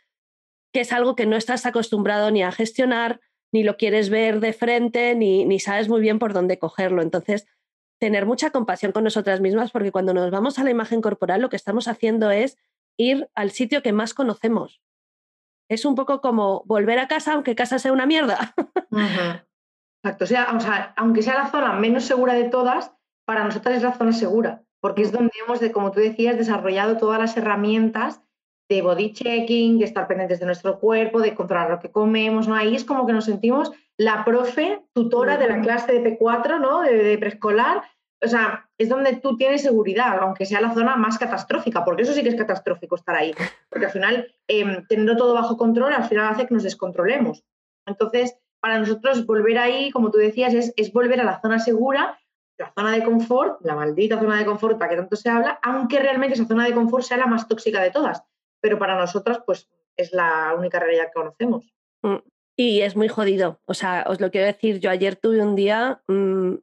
que 0.74 0.82
es 0.82 0.92
algo 0.92 1.16
que 1.16 1.26
no 1.26 1.36
estás 1.36 1.66
acostumbrado 1.66 2.32
ni 2.32 2.44
a 2.44 2.52
gestionar, 2.52 3.20
ni 3.52 3.64
lo 3.64 3.78
quieres 3.78 4.10
ver 4.10 4.40
de 4.40 4.54
frente, 4.54 5.16
ni, 5.16 5.46
ni 5.46 5.60
sabes 5.60 5.90
muy 5.90 6.02
bien 6.02 6.20
por 6.20 6.34
dónde 6.34 6.60
cogerlo. 6.60 7.02
Entonces, 7.02 7.48
tener 8.00 8.26
mucha 8.26 8.52
compasión 8.52 8.92
con 8.92 9.04
nosotras 9.04 9.42
mismas 9.42 9.72
porque 9.72 9.92
cuando 9.92 10.14
nos 10.14 10.30
vamos 10.32 10.60
a 10.60 10.64
la 10.64 10.70
imagen 10.70 11.02
corporal 11.02 11.42
lo 11.42 11.50
que 11.50 11.56
estamos 11.56 11.88
haciendo 11.88 12.32
es 12.32 12.58
ir 12.98 13.30
al 13.36 13.52
sitio 13.52 13.82
que 13.82 13.94
más 13.94 14.14
conocemos. 14.14 14.82
Es 15.70 15.84
un 15.86 15.96
poco 15.96 16.22
como 16.22 16.64
volver 16.66 17.00
a 17.00 17.08
casa 17.08 17.34
aunque 17.34 17.56
casa 17.56 17.80
sea 17.80 17.92
una 17.92 18.06
mierda. 18.06 18.54
Exacto, 20.08 20.24
o 20.24 20.28
sea, 20.28 20.56
o 20.56 20.60
sea, 20.62 20.94
aunque 20.96 21.22
sea 21.22 21.34
la 21.34 21.52
zona 21.52 21.74
menos 21.74 22.06
segura 22.06 22.34
de 22.34 22.48
todas, 22.48 22.94
para 23.26 23.44
nosotras 23.44 23.76
es 23.76 23.84
la 23.84 23.92
zona 23.92 24.14
segura, 24.14 24.64
porque 24.80 25.02
es 25.02 25.12
donde 25.12 25.34
hemos, 25.44 25.60
de, 25.60 25.74
como 25.74 25.92
tú 25.92 26.00
decías, 26.00 26.38
desarrollado 26.38 26.96
todas 26.96 27.20
las 27.20 27.36
herramientas 27.36 28.22
de 28.70 28.82
body 28.82 29.12
checking, 29.12 29.80
de 29.80 29.84
estar 29.84 30.08
pendientes 30.08 30.40
de 30.40 30.46
nuestro 30.46 30.80
cuerpo, 30.80 31.20
de 31.20 31.36
controlar 31.36 31.70
lo 31.70 31.80
que 31.80 31.92
comemos, 31.92 32.48
¿no? 32.48 32.56
Ahí 32.56 32.74
es 32.74 32.86
como 32.86 33.06
que 33.06 33.12
nos 33.12 33.26
sentimos 33.26 33.74
la 33.98 34.24
profe, 34.24 34.82
tutora 34.94 35.36
de 35.36 35.50
la 35.50 35.60
clase 35.60 35.92
de 35.92 36.18
P4, 36.18 36.62
¿no? 36.62 36.82
De, 36.84 37.18
preescolar. 37.18 37.84
O 38.24 38.28
sea, 38.30 38.70
es 38.78 38.88
donde 38.88 39.18
tú 39.18 39.36
tienes 39.36 39.62
seguridad, 39.62 40.20
aunque 40.22 40.46
sea 40.46 40.62
la 40.62 40.74
zona 40.74 40.96
más 40.96 41.18
catastrófica, 41.18 41.84
porque 41.84 42.04
eso 42.04 42.14
sí 42.14 42.24
que 42.24 42.30
es 42.30 42.36
catastrófico 42.36 42.96
estar 42.96 43.16
ahí. 43.16 43.34
Porque 43.70 43.88
al 43.88 43.92
final, 43.92 44.34
eh, 44.48 44.84
teniendo 44.88 45.18
todo 45.18 45.34
bajo 45.34 45.58
control, 45.58 45.92
al 45.92 46.06
final 46.06 46.28
hace 46.28 46.48
que 46.48 46.54
nos 46.54 46.64
descontrolemos. 46.64 47.44
Entonces, 47.86 48.38
para 48.60 48.80
nosotros 48.80 49.26
volver 49.26 49.58
ahí, 49.58 49.92
como 49.92 50.12
tú 50.12 50.18
decías, 50.18 50.54
es, 50.54 50.74
es 50.76 50.92
volver 50.92 51.22
a 51.22 51.24
la 51.24 51.42
zona 51.42 51.60
segura, 51.60 52.20
la 52.58 52.72
zona 52.74 52.92
de 52.92 53.04
confort, 53.04 53.64
la 53.64 53.76
maldita 53.76 54.20
zona 54.20 54.40
de 54.40 54.46
confort 54.46 54.78
para 54.78 54.90
que 54.90 54.98
tanto 54.98 55.16
se 55.16 55.30
habla, 55.30 55.60
aunque 55.62 56.00
realmente 56.00 56.36
esa 56.36 56.46
zona 56.46 56.66
de 56.66 56.74
confort 56.74 57.04
sea 57.04 57.18
la 57.18 57.28
más 57.28 57.48
tóxica 57.48 57.82
de 57.82 57.92
todas 57.92 58.24
pero 58.62 58.80
para 58.80 58.98
nosotras 58.98 59.40
pues 59.46 59.70
es 59.96 60.14
la 60.14 60.54
única 60.58 60.80
realidad 60.80 61.06
que 61.06 61.14
conocemos. 61.14 61.74
Mm, 62.02 62.18
y 62.56 62.82
es 62.82 62.96
muy 62.96 63.08
jodido. 63.08 63.62
O 63.66 63.74
sea, 63.74 64.06
os 64.08 64.20
lo 64.20 64.32
quiero 64.32 64.48
decir, 64.48 64.80
yo 64.80 64.90
ayer 64.90 65.16
tuve 65.16 65.42
un 65.42 65.56
día 65.56 66.02
mm, 66.08 66.56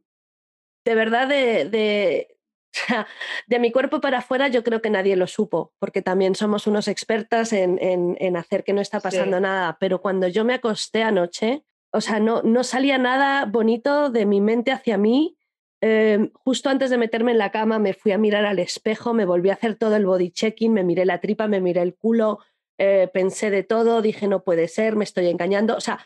de 0.85 0.95
verdad 0.95 1.29
de, 1.29 1.65
de, 1.69 2.37
de, 3.47 3.59
mi 3.59 3.73
cuerpo 3.73 4.01
para 4.01 4.19
afuera, 4.19 4.49
yo 4.49 4.63
creo 4.63 4.83
que 4.83 4.91
nadie 4.91 5.17
lo 5.17 5.27
supo, 5.27 5.73
porque 5.79 6.03
también 6.03 6.35
somos 6.35 6.67
unos 6.67 6.89
expertas 6.89 7.53
en, 7.53 7.79
en, 7.81 8.37
hacer 8.37 8.65
que 8.65 8.73
no 8.73 8.81
está 8.81 9.01
pasando 9.01 9.41
nada. 9.41 9.77
Pero 9.81 10.01
cuando 10.01 10.29
yo 10.29 10.45
me 10.45 10.55
acosté 10.55 11.03
anoche, 11.03 11.65
o 11.95 12.01
sea, 12.01 12.21
no, 12.21 12.43
no 12.43 12.65
salía 12.65 12.99
nada 12.99 13.47
bonito 13.47 14.11
de 14.11 14.27
mi 14.27 14.41
mente 14.41 14.73
hacia 14.73 14.99
mí 14.99 15.39
Em, 15.87 16.31
justo 16.33 16.71
antes 16.71 16.89
de 16.89 16.97
meterme 16.97 17.33
en 17.33 17.37
la 17.37 17.51
cama 17.51 17.79
me 17.79 17.93
fui 17.93 18.13
a 18.13 18.17
mirar 18.17 18.47
al 18.47 18.59
espejo, 18.59 19.13
me 19.13 19.27
volví 19.27 19.51
a 19.51 19.53
hacer 19.53 19.75
todo 19.75 19.97
el 19.97 20.07
body 20.07 20.31
checking, 20.31 20.73
me 20.73 20.83
miré 20.83 21.05
la 21.05 21.21
tripa, 21.21 21.47
me 21.47 21.61
miré 21.61 21.83
el 21.83 21.95
culo, 21.95 22.39
eh, 22.79 23.11
pensé 23.13 23.51
de 23.51 23.65
todo, 23.65 24.01
dije 24.01 24.27
no 24.27 24.45
puede 24.45 24.67
ser, 24.69 24.97
me 24.97 25.05
estoy 25.05 25.27
engañando. 25.27 25.77
O 25.77 25.83
sea, 25.83 25.99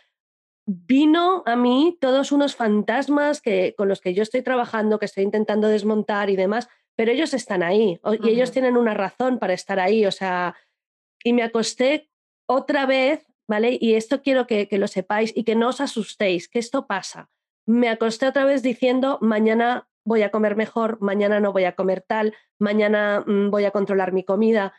vino 0.67 1.45
a 1.47 1.55
mí 1.55 1.97
todos 2.01 2.33
unos 2.33 2.57
fantasmas 2.57 3.41
que, 3.41 3.77
con 3.79 3.89
los 3.89 4.01
que 4.01 4.15
yo 4.15 4.25
estoy 4.25 4.43
trabajando, 4.43 4.99
que 4.99 5.07
estoy 5.07 5.23
intentando 5.23 5.69
desmontar 5.69 6.29
y 6.29 6.35
demás, 6.35 6.69
pero 6.97 7.12
ellos 7.12 7.33
están 7.33 7.62
ahí 7.62 8.01
y 8.25 8.31
ellos 8.31 8.51
tienen 8.51 8.77
una 8.77 8.95
razón 8.95 9.39
para 9.39 9.53
estar 9.53 9.79
ahí. 9.79 10.07
O 10.07 10.11
sea, 10.11 10.57
y 11.23 11.33
me 11.33 11.45
acosté 11.45 12.11
otra 12.49 12.85
vez, 12.85 13.28
¿vale? 13.49 13.76
Y 13.81 13.95
esto 13.95 14.23
quiero 14.23 14.47
que, 14.47 14.69
que 14.69 14.78
lo 14.78 14.87
sepáis 14.87 15.33
y 15.35 15.45
que 15.45 15.57
no 15.57 15.69
os 15.69 15.81
asustéis, 15.81 16.49
que 16.49 16.59
esto 16.59 16.87
pasa 16.87 17.31
me 17.69 17.90
acosté 17.90 18.26
otra 18.26 18.47
vez 18.47 18.62
diciendo, 18.62 19.19
mañana 19.21 19.90
voy 20.02 20.23
a 20.23 20.31
comer 20.31 20.57
mejor, 20.57 20.97
mañana 21.02 21.38
no 21.38 21.52
voy 21.52 21.64
a 21.64 21.76
comer 21.76 22.00
tal, 22.00 22.35
mañana 22.59 23.23
mm, 23.26 23.50
voy 23.50 23.67
a 23.67 23.73
controlar 23.73 24.14
mi 24.14 24.25
comida, 24.25 24.73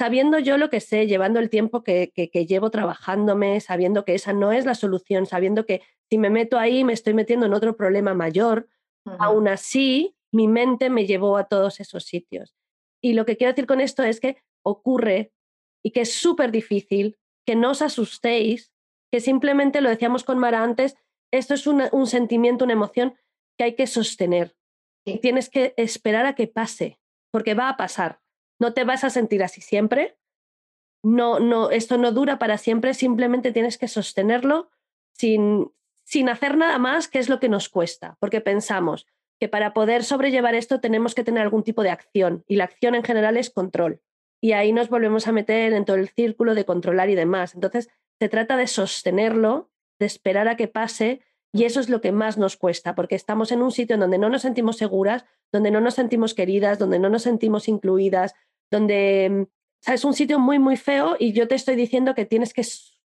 sabiendo 0.00 0.40
yo 0.40 0.58
lo 0.58 0.68
que 0.68 0.80
sé, 0.80 1.06
llevando 1.06 1.38
el 1.38 1.48
tiempo 1.48 1.84
que, 1.84 2.10
llevo 2.48 2.70
trabajándome, 2.70 3.60
sabiendo 3.60 4.04
que 4.04 4.16
esa 4.16 4.32
no 4.32 4.50
es 4.50 4.66
la 4.66 4.74
solución, 4.74 5.26
sabiendo 5.26 5.64
que 5.64 5.82
si 6.10 6.18
me 6.18 6.28
meto 6.28 6.58
ahí 6.58 6.82
me 6.82 6.92
estoy 6.92 7.14
metiendo 7.14 7.46
en 7.46 7.54
otro 7.54 7.76
problema 7.76 8.14
mayor, 8.14 8.66
aún 9.20 9.46
así 9.46 10.16
mi 10.32 10.48
mente 10.48 10.90
me 10.90 11.06
llevó 11.06 11.36
a 11.36 11.44
todos 11.44 11.78
esos 11.78 12.02
sitios. 12.02 12.56
Y 13.00 13.12
lo 13.12 13.26
que 13.26 13.36
quiero 13.36 13.52
decir 13.52 13.66
con 13.66 13.80
esto 13.80 14.02
es 14.02 14.18
que 14.18 14.38
ocurre 14.64 15.32
y 15.84 15.92
que 15.92 16.00
es 16.00 16.12
súper 16.12 16.50
difícil, 16.50 17.16
que 17.46 17.56
no 17.56 17.70
os 17.70 17.82
asustéis, 17.82 18.72
que 19.10 19.20
simplemente 19.20 19.80
lo 19.80 19.90
decíamos 19.90 20.24
con 20.24 20.38
Mara 20.38 20.62
antes, 20.62 20.96
esto 21.30 21.54
es 21.54 21.66
un 21.66 22.06
sentimiento, 22.06 22.64
una 22.64 22.74
emoción 22.74 23.14
que 23.56 23.64
hay 23.64 23.74
que 23.74 23.86
sostener. 23.86 24.56
Y 25.04 25.18
tienes 25.18 25.50
que 25.50 25.74
esperar 25.76 26.26
a 26.26 26.34
que 26.34 26.46
pase, 26.46 27.00
porque 27.30 27.54
va 27.54 27.68
a 27.68 27.76
pasar. 27.76 28.20
No 28.58 28.72
te 28.72 28.84
vas 28.84 29.04
a 29.04 29.10
sentir 29.10 29.42
así 29.42 29.60
siempre. 29.60 30.16
No, 31.02 31.38
no, 31.38 31.70
esto 31.70 31.98
no 31.98 32.12
dura 32.12 32.38
para 32.38 32.56
siempre, 32.56 32.94
simplemente 32.94 33.52
tienes 33.52 33.76
que 33.76 33.88
sostenerlo 33.88 34.70
sin, 35.12 35.70
sin 36.04 36.28
hacer 36.28 36.56
nada 36.56 36.78
más, 36.78 37.08
que 37.08 37.18
es 37.18 37.28
lo 37.28 37.40
que 37.40 37.50
nos 37.50 37.68
cuesta, 37.68 38.16
porque 38.20 38.40
pensamos 38.40 39.06
que 39.38 39.48
para 39.48 39.74
poder 39.74 40.04
sobrellevar 40.04 40.54
esto 40.54 40.80
tenemos 40.80 41.14
que 41.14 41.24
tener 41.24 41.42
algún 41.42 41.62
tipo 41.62 41.82
de 41.82 41.90
acción 41.90 42.44
y 42.48 42.56
la 42.56 42.64
acción 42.64 42.94
en 42.94 43.04
general 43.04 43.36
es 43.36 43.50
control. 43.50 44.00
Y 44.44 44.52
ahí 44.52 44.74
nos 44.74 44.90
volvemos 44.90 45.26
a 45.26 45.32
meter 45.32 45.72
en 45.72 45.86
todo 45.86 45.96
el 45.96 46.10
círculo 46.10 46.54
de 46.54 46.66
controlar 46.66 47.08
y 47.08 47.14
demás. 47.14 47.54
Entonces, 47.54 47.88
se 48.20 48.28
trata 48.28 48.58
de 48.58 48.66
sostenerlo 48.66 49.70
de 49.98 50.04
esperar 50.04 50.48
a 50.48 50.56
que 50.58 50.68
pase 50.68 51.22
Y 51.50 51.64
eso 51.64 51.80
es 51.80 51.88
lo 51.88 52.02
que 52.02 52.12
más 52.12 52.36
nos 52.36 52.58
cuesta, 52.58 52.94
porque 52.94 53.14
estamos 53.14 53.52
en 53.52 53.62
un 53.62 53.72
sitio 53.72 53.94
en 53.94 54.00
donde 54.00 54.18
no 54.18 54.28
nos 54.28 54.42
sentimos 54.42 54.76
seguras, 54.76 55.24
donde 55.50 55.70
no 55.70 55.80
nos 55.80 55.94
sentimos 55.94 56.34
queridas, 56.34 56.78
donde 56.78 56.98
no 56.98 57.08
nos 57.08 57.22
sentimos 57.22 57.68
incluidas, 57.68 58.34
donde 58.70 59.46
es 59.86 60.04
un 60.04 60.12
sitio 60.12 60.38
muy, 60.38 60.58
muy 60.58 60.76
feo 60.76 61.16
y 61.18 61.32
yo 61.32 61.48
te 61.48 61.54
estoy 61.54 61.74
diciendo 61.74 62.14
que 62.14 62.26
tienes 62.26 62.52
que 62.52 62.64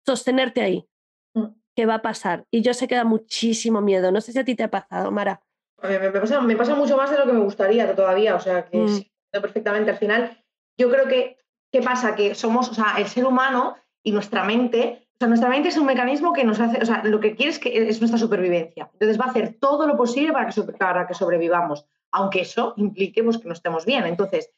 sostenerte 0.04 0.60
ahí. 0.60 0.86
Mm. 1.32 1.46
¿Qué 1.74 1.86
va 1.86 1.94
a 1.94 2.02
pasar? 2.02 2.44
Y 2.50 2.60
yo 2.60 2.74
sé 2.74 2.86
que 2.86 2.96
da 2.96 3.04
muchísimo 3.04 3.80
miedo. 3.80 4.12
No 4.12 4.20
sé 4.20 4.32
si 4.32 4.38
a 4.38 4.44
ti 4.44 4.54
te 4.54 4.64
ha 4.64 4.70
pasado, 4.70 5.10
Mara. 5.10 5.40
me, 5.82 6.10
pasa, 6.10 6.42
me 6.42 6.56
pasa 6.56 6.74
mucho 6.74 6.98
más 6.98 7.10
de 7.10 7.16
lo 7.16 7.24
que 7.24 7.32
me 7.32 7.40
gustaría 7.40 7.94
todavía. 7.94 8.34
O 8.34 8.40
sea, 8.40 8.66
que 8.66 8.76
mm. 8.76 8.88
sí, 8.88 9.10
perfectamente. 9.30 9.92
Al 9.92 9.96
final, 9.96 10.41
yo 10.78 10.90
creo 10.90 11.08
que, 11.08 11.38
¿qué 11.70 11.82
pasa? 11.82 12.14
Que 12.14 12.34
somos, 12.34 12.70
o 12.70 12.74
sea, 12.74 12.94
el 12.98 13.06
ser 13.06 13.24
humano 13.24 13.76
y 14.02 14.12
nuestra 14.12 14.44
mente 14.44 15.02
sea, 15.22 15.28
nuestra 15.28 15.48
mente 15.48 15.68
es 15.68 15.76
un 15.76 15.86
mecanismo 15.86 16.32
que 16.32 16.44
nos 16.44 16.60
hace, 16.60 16.82
o 16.82 16.86
sea, 16.86 17.02
lo 17.04 17.20
que 17.20 17.34
quiere 17.34 17.50
es, 17.50 17.58
que 17.58 17.88
es 17.88 18.00
nuestra 18.00 18.18
supervivencia. 18.18 18.90
Entonces 18.92 19.20
va 19.20 19.26
a 19.26 19.30
hacer 19.30 19.56
todo 19.60 19.86
lo 19.86 19.96
posible 19.96 20.32
para 20.32 20.48
que, 20.48 20.62
para 20.62 21.06
que 21.06 21.14
sobrevivamos, 21.14 21.86
aunque 22.10 22.40
eso 22.40 22.74
implique 22.76 23.22
pues, 23.22 23.38
que 23.38 23.46
no 23.46 23.54
estemos 23.54 23.86
bien. 23.86 24.04
Entonces, 24.04 24.50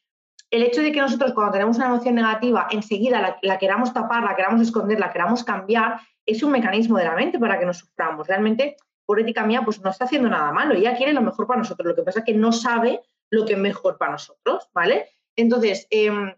el 0.50 0.62
hecho 0.62 0.82
de 0.82 0.92
que 0.92 1.00
nosotros 1.00 1.32
cuando 1.32 1.52
tenemos 1.52 1.76
una 1.76 1.86
emoción 1.86 2.14
negativa, 2.14 2.68
enseguida 2.70 3.38
la, 3.42 3.58
queramos 3.58 3.92
tapar, 3.92 4.22
la 4.22 4.36
queramos 4.36 4.60
esconder, 4.62 4.98
la 4.98 5.12
queramos 5.12 5.44
cambiar, 5.44 6.00
es 6.26 6.42
un 6.42 6.52
mecanismo 6.52 6.96
de 6.96 7.04
la 7.04 7.14
mente 7.14 7.38
para 7.38 7.58
que 7.58 7.66
nos 7.66 7.78
suframos. 7.78 8.26
Realmente, 8.26 8.76
por 9.04 9.20
ética 9.20 9.44
mía, 9.44 9.62
pues 9.64 9.82
no 9.82 9.90
está 9.90 10.06
haciendo 10.06 10.28
nada 10.28 10.52
malo. 10.52 10.74
Ella 10.74 10.96
quiere 10.96 11.12
lo 11.12 11.20
mejor 11.20 11.46
para 11.46 11.58
nosotros. 11.58 11.86
Lo 11.86 11.94
que 11.94 12.02
pasa 12.02 12.20
es 12.20 12.24
que 12.24 12.34
no 12.34 12.52
sabe 12.52 13.00
lo 13.30 13.44
que 13.44 13.54
es 13.54 13.58
mejor 13.58 13.98
para 13.98 14.12
nosotros, 14.12 14.70
¿vale? 14.72 15.08
Entonces, 15.36 15.86
em, 15.90 16.34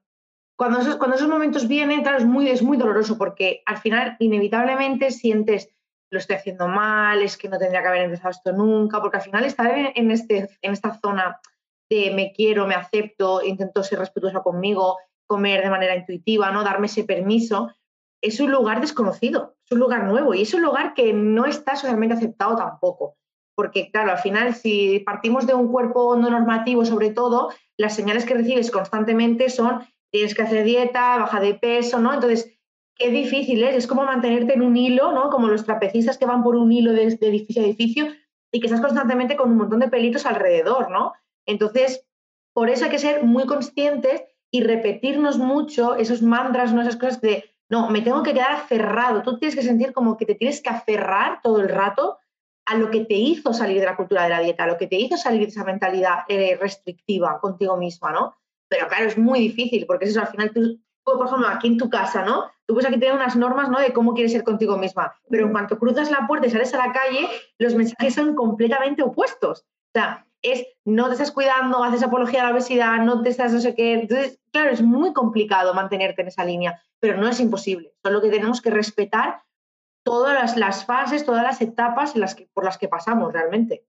cuando 0.56 0.80
esos, 0.80 1.28
momentos 1.28 1.68
vienen, 1.68 2.02
claro, 2.02 2.18
es 2.18 2.62
muy, 2.62 2.76
doloroso 2.76 3.18
porque 3.18 3.62
al 3.66 3.78
final 3.78 4.16
inevitablemente 4.18 5.10
sientes 5.10 5.68
lo 6.10 6.18
estoy 6.18 6.36
haciendo 6.36 6.68
mal, 6.68 7.20
es 7.20 7.36
que 7.36 7.48
no 7.48 7.58
tendría 7.58 7.82
que 7.82 7.88
haber 7.88 8.02
empezado 8.02 8.30
esto 8.30 8.52
nunca, 8.52 9.00
porque 9.00 9.16
al 9.16 9.24
final 9.24 9.44
estar 9.44 9.70
en, 9.76 10.10
este, 10.10 10.48
en 10.62 10.72
esta 10.72 10.94
zona 11.00 11.40
de 11.90 12.12
me 12.14 12.32
quiero, 12.32 12.66
me 12.66 12.76
acepto, 12.76 13.42
intento 13.42 13.82
ser 13.82 13.98
respetuosa 13.98 14.40
conmigo, 14.40 14.98
comer 15.26 15.62
de 15.62 15.70
manera 15.70 15.96
intuitiva, 15.96 16.52
¿no? 16.52 16.62
darme 16.62 16.86
ese 16.86 17.04
permiso, 17.04 17.70
es 18.22 18.40
un 18.40 18.50
lugar 18.50 18.80
desconocido, 18.80 19.56
es 19.64 19.72
un 19.72 19.80
lugar 19.80 20.04
nuevo 20.04 20.34
y 20.34 20.42
es 20.42 20.54
un 20.54 20.62
lugar 20.62 20.94
que 20.94 21.12
no 21.12 21.44
está 21.44 21.76
socialmente 21.76 22.14
aceptado 22.14 22.56
tampoco. 22.56 23.16
Porque, 23.54 23.90
claro, 23.90 24.12
al 24.12 24.18
final, 24.18 24.54
si 24.54 25.00
partimos 25.00 25.46
de 25.46 25.54
un 25.54 25.72
cuerpo 25.72 26.16
no 26.16 26.28
normativo, 26.28 26.84
sobre 26.84 27.10
todo, 27.10 27.50
las 27.78 27.94
señales 27.94 28.24
que 28.24 28.34
recibes 28.34 28.70
constantemente 28.70 29.50
son 29.50 29.84
tienes 30.10 30.34
que 30.34 30.42
hacer 30.42 30.64
dieta, 30.64 31.18
baja 31.18 31.40
de 31.40 31.54
peso, 31.54 31.98
¿no? 31.98 32.14
Entonces, 32.14 32.52
qué 32.94 33.10
difícil 33.10 33.62
es, 33.62 33.76
es 33.76 33.86
como 33.86 34.04
mantenerte 34.04 34.54
en 34.54 34.62
un 34.62 34.76
hilo, 34.76 35.12
¿no? 35.12 35.30
Como 35.30 35.48
los 35.48 35.64
trapecistas 35.64 36.18
que 36.18 36.26
van 36.26 36.42
por 36.42 36.56
un 36.56 36.72
hilo 36.72 36.92
de, 36.92 37.04
edificio 37.04 37.62
a 37.62 37.66
edificio 37.66 38.06
y 38.50 38.60
que 38.60 38.66
estás 38.66 38.80
constantemente 38.80 39.36
con 39.36 39.50
un 39.50 39.58
montón 39.58 39.80
de 39.80 39.88
pelitos 39.88 40.24
alrededor, 40.24 40.90
¿no? 40.90 41.12
Entonces, 41.46 42.06
por 42.54 42.70
eso 42.70 42.84
hay 42.84 42.90
que 42.90 42.98
ser 42.98 43.24
muy 43.24 43.44
conscientes 43.44 44.22
y 44.50 44.62
repetirnos 44.62 45.38
mucho 45.38 45.96
esos 45.96 46.22
mantras, 46.22 46.72
¿no? 46.72 46.80
esas 46.80 46.96
cosas 46.96 47.20
de, 47.20 47.44
no, 47.68 47.90
me 47.90 48.00
tengo 48.00 48.22
que 48.22 48.32
quedar 48.32 48.52
aferrado. 48.52 49.22
Tú 49.22 49.38
tienes 49.38 49.54
que 49.54 49.62
sentir 49.62 49.92
como 49.92 50.16
que 50.16 50.24
te 50.24 50.34
tienes 50.34 50.62
que 50.62 50.70
aferrar 50.70 51.40
todo 51.42 51.60
el 51.60 51.68
rato 51.68 52.18
a 52.66 52.76
lo 52.76 52.90
que 52.90 53.04
te 53.04 53.14
hizo 53.14 53.52
salir 53.52 53.80
de 53.80 53.86
la 53.86 53.96
cultura 53.96 54.24
de 54.24 54.30
la 54.30 54.40
dieta, 54.40 54.64
a 54.64 54.66
lo 54.66 54.76
que 54.76 54.88
te 54.88 54.96
hizo 54.96 55.16
salir 55.16 55.42
de 55.42 55.48
esa 55.48 55.64
mentalidad 55.64 56.20
eh, 56.28 56.58
restrictiva 56.60 57.38
contigo 57.40 57.76
misma, 57.76 58.12
¿no? 58.12 58.36
Pero 58.68 58.88
claro, 58.88 59.06
es 59.06 59.16
muy 59.16 59.38
difícil, 59.38 59.86
porque 59.86 60.04
es 60.04 60.10
eso, 60.10 60.20
al 60.20 60.28
final 60.28 60.50
tú, 60.52 60.80
por 61.04 61.26
ejemplo, 61.26 61.48
aquí 61.48 61.68
en 61.68 61.78
tu 61.78 61.88
casa, 61.88 62.24
¿no? 62.24 62.50
Tú 62.66 62.74
puedes 62.74 62.88
aquí 62.88 62.98
tener 62.98 63.14
unas 63.14 63.36
normas, 63.36 63.70
¿no? 63.70 63.78
De 63.78 63.92
cómo 63.92 64.14
quieres 64.14 64.32
ser 64.32 64.42
contigo 64.42 64.76
misma, 64.76 65.14
pero 65.30 65.46
en 65.46 65.52
cuanto 65.52 65.78
cruzas 65.78 66.10
la 66.10 66.26
puerta 66.26 66.48
y 66.48 66.50
sales 66.50 66.74
a 66.74 66.86
la 66.86 66.92
calle, 66.92 67.28
los 67.58 67.76
mensajes 67.76 68.14
son 68.14 68.34
completamente 68.34 69.04
opuestos. 69.04 69.60
O 69.60 69.98
sea, 69.98 70.26
es 70.42 70.66
no 70.84 71.06
te 71.06 71.12
estás 71.12 71.30
cuidando, 71.30 71.84
haces 71.84 72.02
apología 72.02 72.40
a 72.40 72.46
la 72.46 72.52
obesidad, 72.52 72.98
no 72.98 73.22
te 73.22 73.30
estás 73.30 73.52
no 73.52 73.60
sé 73.60 73.76
qué. 73.76 73.94
Entonces, 73.94 74.40
claro, 74.52 74.70
es 74.70 74.82
muy 74.82 75.12
complicado 75.12 75.72
mantenerte 75.72 76.22
en 76.22 76.28
esa 76.28 76.44
línea, 76.44 76.82
pero 76.98 77.16
no 77.16 77.28
es 77.28 77.38
imposible. 77.38 77.92
Solo 78.02 78.20
que 78.20 78.30
tenemos 78.30 78.60
que 78.60 78.70
respetar 78.70 79.42
todas 80.06 80.56
las, 80.56 80.84
fases, 80.84 81.24
todas 81.24 81.42
las 81.42 81.60
etapas 81.60 82.14
que, 82.36 82.48
por 82.54 82.64
las 82.64 82.78
que 82.78 82.86
pasamos 82.86 83.32
realmente. 83.32 83.84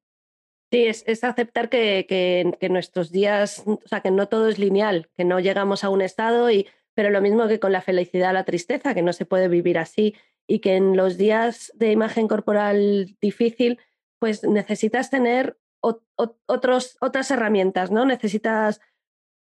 Sí, 0.71 0.87
es, 0.87 1.23
aceptar 1.23 1.69
que, 1.69 2.57
nuestros 2.71 3.11
días, 3.11 3.63
o 3.67 3.79
sea, 3.85 4.01
que 4.01 4.09
no 4.09 4.27
todo 4.27 4.49
es 4.49 4.57
lineal, 4.57 5.11
que 5.15 5.23
no 5.25 5.39
llegamos 5.39 5.83
a 5.83 5.89
un 5.89 6.01
estado, 6.01 6.49
y, 6.49 6.67
pero 6.95 7.11
lo 7.11 7.21
mismo 7.21 7.47
que 7.47 7.59
con 7.59 7.71
la 7.71 7.81
felicidad, 7.81 8.33
la 8.33 8.45
tristeza, 8.45 8.95
que 8.95 9.03
no 9.03 9.13
se 9.13 9.27
puede 9.27 9.47
vivir 9.47 9.77
así 9.77 10.15
y 10.47 10.57
que 10.57 10.75
en 10.75 10.97
los 10.97 11.17
días 11.17 11.71
de 11.75 11.91
imagen 11.91 12.27
corporal 12.27 13.15
difícil, 13.21 13.79
pues 14.17 14.43
necesitas 14.43 15.11
tener 15.11 15.59
otros, 15.81 16.97
otras 16.99 17.29
herramientas, 17.29 17.91
¿no? 17.91 18.05
Necesitas... 18.05 18.81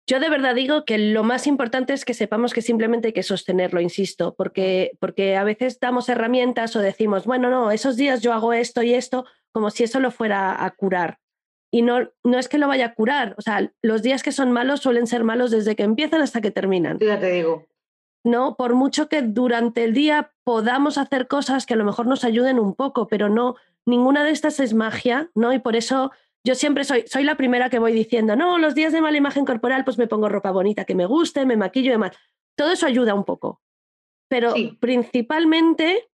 Yo 0.09 0.19
de 0.19 0.27
verdad 0.27 0.55
digo 0.55 0.85
que 0.85 0.97
lo 0.97 1.23
más 1.23 1.45
importante 1.45 1.93
es 1.93 2.03
que 2.03 2.15
sepamos 2.15 2.51
que 2.51 2.63
simplemente 2.63 3.09
hay 3.09 3.13
que 3.13 3.21
sostenerlo, 3.21 3.79
insisto, 3.79 4.33
porque, 4.33 4.97
porque 4.99 5.37
a 5.37 5.43
veces 5.43 5.79
damos 5.79 6.09
herramientas 6.09 6.75
o 6.75 6.79
decimos, 6.79 7.25
bueno, 7.25 7.51
no, 7.51 7.69
esos 7.69 7.95
días 7.95 8.21
yo 8.21 8.33
hago 8.33 8.51
esto 8.51 8.81
y 8.81 8.95
esto, 8.95 9.25
como 9.51 9.69
si 9.69 9.83
eso 9.83 9.99
lo 9.99 10.09
fuera 10.09 10.65
a 10.65 10.71
curar. 10.71 11.19
Y 11.71 11.83
no, 11.83 12.09
no 12.23 12.39
es 12.39 12.49
que 12.49 12.57
lo 12.57 12.67
vaya 12.67 12.87
a 12.87 12.93
curar, 12.95 13.35
o 13.37 13.43
sea, 13.43 13.71
los 13.83 14.01
días 14.01 14.23
que 14.23 14.31
son 14.31 14.51
malos 14.51 14.79
suelen 14.79 15.05
ser 15.05 15.23
malos 15.23 15.51
desde 15.51 15.75
que 15.75 15.83
empiezan 15.83 16.23
hasta 16.23 16.41
que 16.41 16.49
terminan. 16.49 16.97
Ya 16.97 17.19
te 17.19 17.29
digo. 17.29 17.67
No, 18.23 18.55
por 18.55 18.73
mucho 18.73 19.09
que 19.09 19.21
durante 19.21 19.83
el 19.83 19.93
día 19.93 20.31
podamos 20.43 20.97
hacer 20.97 21.27
cosas 21.27 21.67
que 21.67 21.75
a 21.75 21.77
lo 21.77 21.85
mejor 21.85 22.07
nos 22.07 22.23
ayuden 22.23 22.57
un 22.57 22.73
poco, 22.73 23.07
pero 23.07 23.29
no, 23.29 23.57
ninguna 23.85 24.23
de 24.23 24.31
estas 24.31 24.59
es 24.59 24.73
magia, 24.73 25.29
¿no? 25.35 25.53
Y 25.53 25.59
por 25.59 25.75
eso 25.75 26.11
yo 26.46 26.55
siempre 26.55 26.84
soy, 26.84 27.05
soy 27.08 27.24
la 27.24 27.36
primera 27.36 27.69
que 27.69 27.79
voy 27.79 27.93
diciendo, 27.93 28.36
no, 28.36 28.58
los 28.58 28.75
días 28.75 28.93
de 28.93 29.01
mala 29.01 29.17
imagen 29.17 29.46
corporal, 29.46 29.84
pues 29.84 29.98
me 29.98 30.08
pongo 30.08 30.29
ropa 30.29 30.51
bonita 30.51 30.86
que 30.86 30.96
me 30.96 31.05
guste, 31.05 31.46
me 31.46 31.58
maquillo 31.58 31.89
y 31.89 31.91
demás. 31.91 32.17
Todo 32.55 32.72
eso 32.72 32.86
ayuda 32.86 33.13
un 33.13 33.25
poco. 33.25 33.62
Pero 34.29 34.53
principalmente 34.79 36.10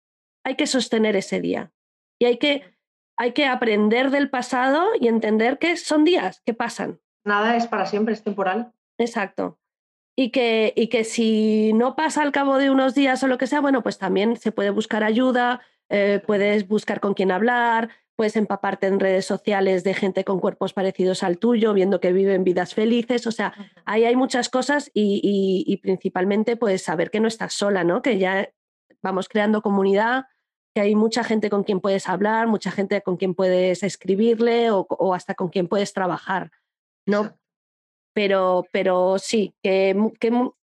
hay 0.44 0.56
que 0.56 0.66
sostener 0.66 1.16
ese 1.16 1.40
día. 1.40 1.72
Y 2.18 2.26
hay 2.26 2.38
que 2.38 2.72
hay 3.16 3.32
que 3.32 3.46
aprender 3.46 4.10
del 4.10 4.30
pasado 4.30 4.90
y 4.98 5.08
entender 5.08 5.58
que 5.58 5.76
son 5.76 6.04
días 6.04 6.42
que 6.44 6.54
pasan. 6.54 7.00
Nada 7.24 7.56
es 7.56 7.66
para 7.66 7.86
siempre, 7.86 8.14
es 8.14 8.22
temporal. 8.22 8.72
Exacto. 8.98 9.58
Y 10.16 10.30
que, 10.30 10.72
y 10.76 10.88
que 10.88 11.04
si 11.04 11.72
no 11.72 11.94
pasa 11.94 12.22
al 12.22 12.32
cabo 12.32 12.58
de 12.58 12.70
unos 12.70 12.94
días 12.94 13.22
o 13.22 13.28
lo 13.28 13.38
que 13.38 13.46
sea, 13.46 13.60
bueno, 13.60 13.82
pues 13.82 13.98
también 13.98 14.36
se 14.36 14.52
puede 14.52 14.70
buscar 14.70 15.04
ayuda, 15.04 15.60
eh, 15.88 16.20
puedes 16.26 16.66
buscar 16.66 17.00
con 17.00 17.14
quién 17.14 17.30
hablar, 17.30 17.90
puedes 18.22 18.36
empaparte 18.36 18.86
en 18.86 19.00
redes 19.00 19.26
sociales 19.26 19.82
de 19.82 19.94
gente 19.94 20.22
con 20.22 20.38
cuerpos 20.38 20.72
parecidos 20.72 21.24
al 21.24 21.38
tuyo, 21.38 21.72
viendo 21.72 21.98
que 21.98 22.12
viven 22.12 22.44
vidas 22.44 22.72
felices. 22.72 23.26
O 23.26 23.32
sea, 23.32 23.52
ahí 23.84 24.04
hay 24.04 24.14
muchas 24.14 24.48
cosas 24.48 24.92
y, 24.94 25.64
y, 25.66 25.76
principalmente 25.78 26.56
pues 26.56 26.84
saber 26.84 27.10
que 27.10 27.18
no 27.18 27.26
estás 27.26 27.52
sola, 27.52 27.82
¿no? 27.82 28.00
Que 28.00 28.18
ya 28.18 28.48
vamos 29.02 29.28
creando 29.28 29.60
comunidad, 29.60 30.26
que 30.72 30.82
hay 30.82 30.94
mucha 30.94 31.24
gente 31.24 31.50
con 31.50 31.64
quien 31.64 31.80
puedes 31.80 32.08
hablar, 32.08 32.46
mucha 32.46 32.70
gente 32.70 33.02
con 33.02 33.16
quien 33.16 33.34
puedes 33.34 33.82
escribirle 33.82 34.70
o, 34.70 35.14
hasta 35.14 35.34
con 35.34 35.48
quien 35.48 35.66
puedes 35.66 35.92
trabajar, 35.92 36.52
¿no? 37.04 37.36
Pero, 38.14 38.68
pero 38.70 39.18
sí, 39.18 39.52
que, 39.64 39.96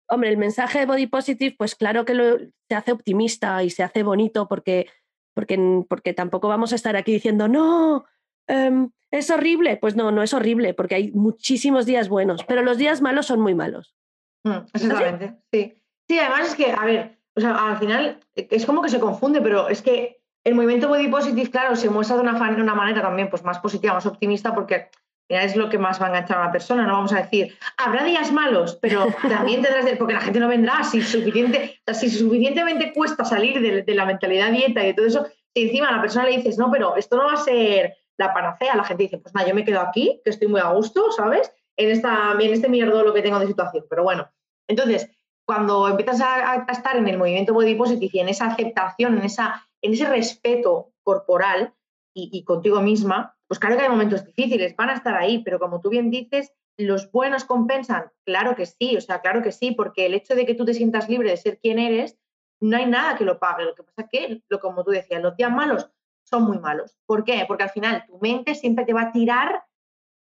hombre, 0.10 0.30
el 0.30 0.38
mensaje 0.38 0.80
de 0.80 0.88
Body 0.88 1.06
Positive, 1.06 1.54
pues 1.56 1.76
claro 1.76 2.04
que 2.04 2.16
lo, 2.16 2.40
se 2.68 2.76
hace 2.76 2.94
optimista 2.94 3.64
y 3.64 3.70
se 3.70 3.84
hace 3.84 4.02
bonito 4.02 4.48
porque, 4.48 4.88
porque, 5.34 5.86
porque 5.88 6.14
tampoco 6.14 6.48
vamos 6.48 6.72
a 6.72 6.76
estar 6.76 6.96
aquí 6.96 7.14
diciendo, 7.14 7.48
no, 7.48 8.06
em, 8.48 8.90
es 9.12 9.30
horrible. 9.30 9.78
Pues 9.78 9.96
no, 9.96 10.12
no 10.12 10.24
es 10.24 10.34
horrible 10.34 10.74
porque 10.74 10.96
hay 10.96 11.12
muchísimos 11.12 11.86
días 11.86 12.10
buenos, 12.10 12.44
pero 12.46 12.62
los 12.62 12.78
días 12.78 13.02
malos 13.02 13.28
son 13.28 13.40
muy 13.42 13.56
malos. 13.56 13.96
Mm, 14.44 14.66
exactamente, 14.74 15.38
sí. 15.52 15.74
Sí, 16.08 16.20
además 16.20 16.50
es 16.50 16.56
que, 16.56 16.72
a 16.72 16.84
ver, 16.86 17.20
o 17.36 17.40
sea, 17.40 17.56
al 17.56 17.78
final 17.78 18.20
es 18.36 18.66
como 18.66 18.82
que 18.82 18.90
se 18.90 19.00
confunde, 19.00 19.42
pero 19.42 19.70
es 19.70 19.82
que 19.82 20.22
el 20.44 20.56
movimiento 20.56 20.90
body 20.90 21.08
positive, 21.08 21.50
claro, 21.50 21.76
se 21.76 21.90
muestra 21.90 22.18
de 22.18 22.24
una, 22.24 22.34
una 22.34 22.76
manera 22.76 23.02
también 23.02 23.30
pues, 23.30 23.44
más 23.44 23.60
positiva, 23.60 23.94
más 23.94 24.06
optimista, 24.06 24.54
porque 24.54 24.90
es 25.30 25.56
lo 25.56 25.70
que 25.70 25.78
más 25.78 26.02
va 26.02 26.06
a 26.06 26.10
enganchar 26.10 26.38
a 26.38 26.46
la 26.46 26.52
persona. 26.52 26.86
No 26.86 26.94
vamos 26.94 27.14
a 27.14 27.22
decir, 27.22 27.58
habrá 27.78 28.04
días 28.04 28.32
malos, 28.32 28.78
pero 28.82 29.08
también 29.30 29.62
tendrás, 29.62 29.86
de, 29.86 29.96
porque 29.96 30.14
la 30.14 30.22
gente 30.22 30.40
no 30.40 30.48
vendrá, 30.48 30.84
si, 30.84 31.02
suficiente, 31.02 31.80
si 31.94 32.10
suficientemente 32.10 32.94
cuesta 32.94 33.26
salir 33.26 33.60
de, 33.86 33.94
la 33.94 34.06
mentalidad 34.06 34.52
dieta 34.52 34.84
y 34.84 34.88
de 34.88 34.94
todo 34.94 35.06
eso, 35.06 35.26
si 35.54 35.64
encima 35.64 35.90
a 35.90 35.96
la 35.96 36.02
persona 36.02 36.26
le 36.26 36.38
dices, 36.38 36.58
no, 36.58 36.72
pero 36.72 36.96
esto 36.96 37.18
no 37.18 37.26
va 37.26 37.34
a 37.34 37.38
ser 37.38 37.96
la 38.18 38.34
panacea, 38.34 38.76
la 38.76 38.84
gente 38.84 39.04
dice, 39.04 39.18
pues 39.18 39.34
nada, 39.34 39.48
yo 39.48 39.56
me 39.56 39.66
quedo 39.66 39.82
aquí, 39.82 40.22
que 40.24 40.30
estoy 40.30 40.48
muy 40.48 40.62
a 40.62 40.72
gusto, 40.72 41.12
¿sabes? 41.12 41.52
En, 41.78 41.90
esta, 41.90 42.36
en 42.40 42.54
este 42.54 42.70
mierdo 42.70 43.04
lo 43.04 43.14
que 43.14 43.22
tengo 43.22 43.40
de 43.40 43.48
situación. 43.48 43.86
Pero 43.90 44.04
bueno, 44.04 44.30
entonces, 44.68 45.10
cuando 45.46 45.88
empiezas 45.88 46.22
a, 46.22 46.66
estar 46.70 46.96
en 46.96 47.08
el 47.08 47.18
movimiento 47.18 47.54
body 47.54 47.76
positive 47.76 48.12
y 48.14 48.20
en 48.20 48.30
esa 48.30 48.48
aceptación, 48.48 49.18
en, 49.18 49.26
esa, 49.26 49.68
en 49.82 49.94
ese 49.94 50.08
respeto 50.08 50.92
corporal 51.04 51.74
y, 52.16 52.44
contigo 52.44 52.80
misma, 52.80 53.36
pues 53.54 53.60
claro 53.60 53.78
que 53.78 53.84
hay 53.84 53.90
momentos 53.90 54.26
difíciles, 54.26 54.76
van 54.76 54.90
a 54.90 54.96
estar 54.96 55.14
ahí, 55.14 55.44
pero 55.44 55.60
como 55.60 55.80
tú 55.80 55.92
bien 55.92 56.10
dices, 56.10 56.52
¿los 56.76 57.12
buenos 57.12 57.46
compensan? 57.46 58.12
Claro 58.26 58.56
que 58.56 58.66
sí, 58.66 58.98
o 58.98 59.02
sea, 59.02 59.22
claro 59.22 59.44
que 59.44 59.52
sí, 59.52 59.74
porque 59.74 60.08
el 60.08 60.16
hecho 60.16 60.34
de 60.34 60.48
que 60.48 60.56
tú 60.56 60.66
te 60.66 60.74
sientas 60.74 61.08
libre 61.08 61.30
de 61.30 61.38
ser 61.38 61.60
quien 61.60 61.78
eres, 61.78 62.18
no 62.60 62.78
hay 62.78 62.88
nada 62.88 63.16
que 63.16 63.26
lo 63.26 63.38
pague. 63.38 63.66
Lo 63.66 63.76
que 63.76 63.84
pasa 63.84 64.02
es 64.02 64.08
que, 64.10 64.42
lo, 64.50 64.60
como 64.60 64.84
tú 64.84 64.90
decías, 64.90 65.22
los 65.22 65.38
días 65.38 65.52
malos 65.52 65.88
son 66.24 66.46
muy 66.46 66.58
malos. 66.58 66.98
¿Por 67.06 67.24
qué? 67.26 67.46
Porque 67.48 67.62
al 67.62 67.70
final 67.70 68.04
tu 68.08 68.18
mente 68.18 68.56
siempre 68.56 68.86
te 68.86 68.94
va 68.94 69.04
a 69.04 69.12
tirar 69.12 69.66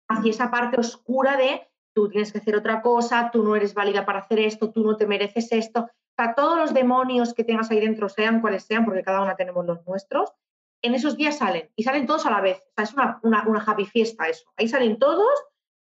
hacia 0.10 0.30
esa 0.30 0.52
parte 0.52 0.80
oscura 0.80 1.38
de 1.38 1.68
tú 1.96 2.10
tienes 2.10 2.32
que 2.32 2.38
hacer 2.38 2.56
otra 2.56 2.84
cosa, 2.84 3.32
tú 3.34 3.42
no 3.42 3.56
eres 3.56 3.74
válida 3.74 4.06
para 4.06 4.20
hacer 4.20 4.38
esto, 4.42 4.70
tú 4.70 4.84
no 4.84 4.96
te 4.96 5.08
mereces 5.08 5.52
esto. 5.52 5.86
O 5.90 6.14
sea, 6.16 6.36
todos 6.36 6.56
los 6.56 6.72
demonios 6.72 7.34
que 7.34 7.44
tengas 7.44 7.72
ahí 7.72 7.80
dentro, 7.80 8.10
sean 8.10 8.42
cuales 8.42 8.64
sean, 8.64 8.86
porque 8.86 9.02
cada 9.02 9.24
una 9.24 9.36
tenemos 9.36 9.66
los 9.66 9.84
nuestros, 9.88 10.34
en 10.82 10.96
esos 10.96 11.18
días 11.18 11.38
salen 11.38 11.70
y 11.76 11.84
salen 11.84 12.06
todos 12.06 12.26
a 12.26 12.32
la 12.32 12.42
vez. 12.42 12.58
O 12.58 12.74
sea, 12.76 12.84
es 12.84 12.94
una, 12.94 13.20
una, 13.24 13.64
happy 13.66 13.86
fiesta 13.86 14.28
eso. 14.28 14.50
Ahí 14.58 14.68
salen 14.68 15.00
todos 15.00 15.28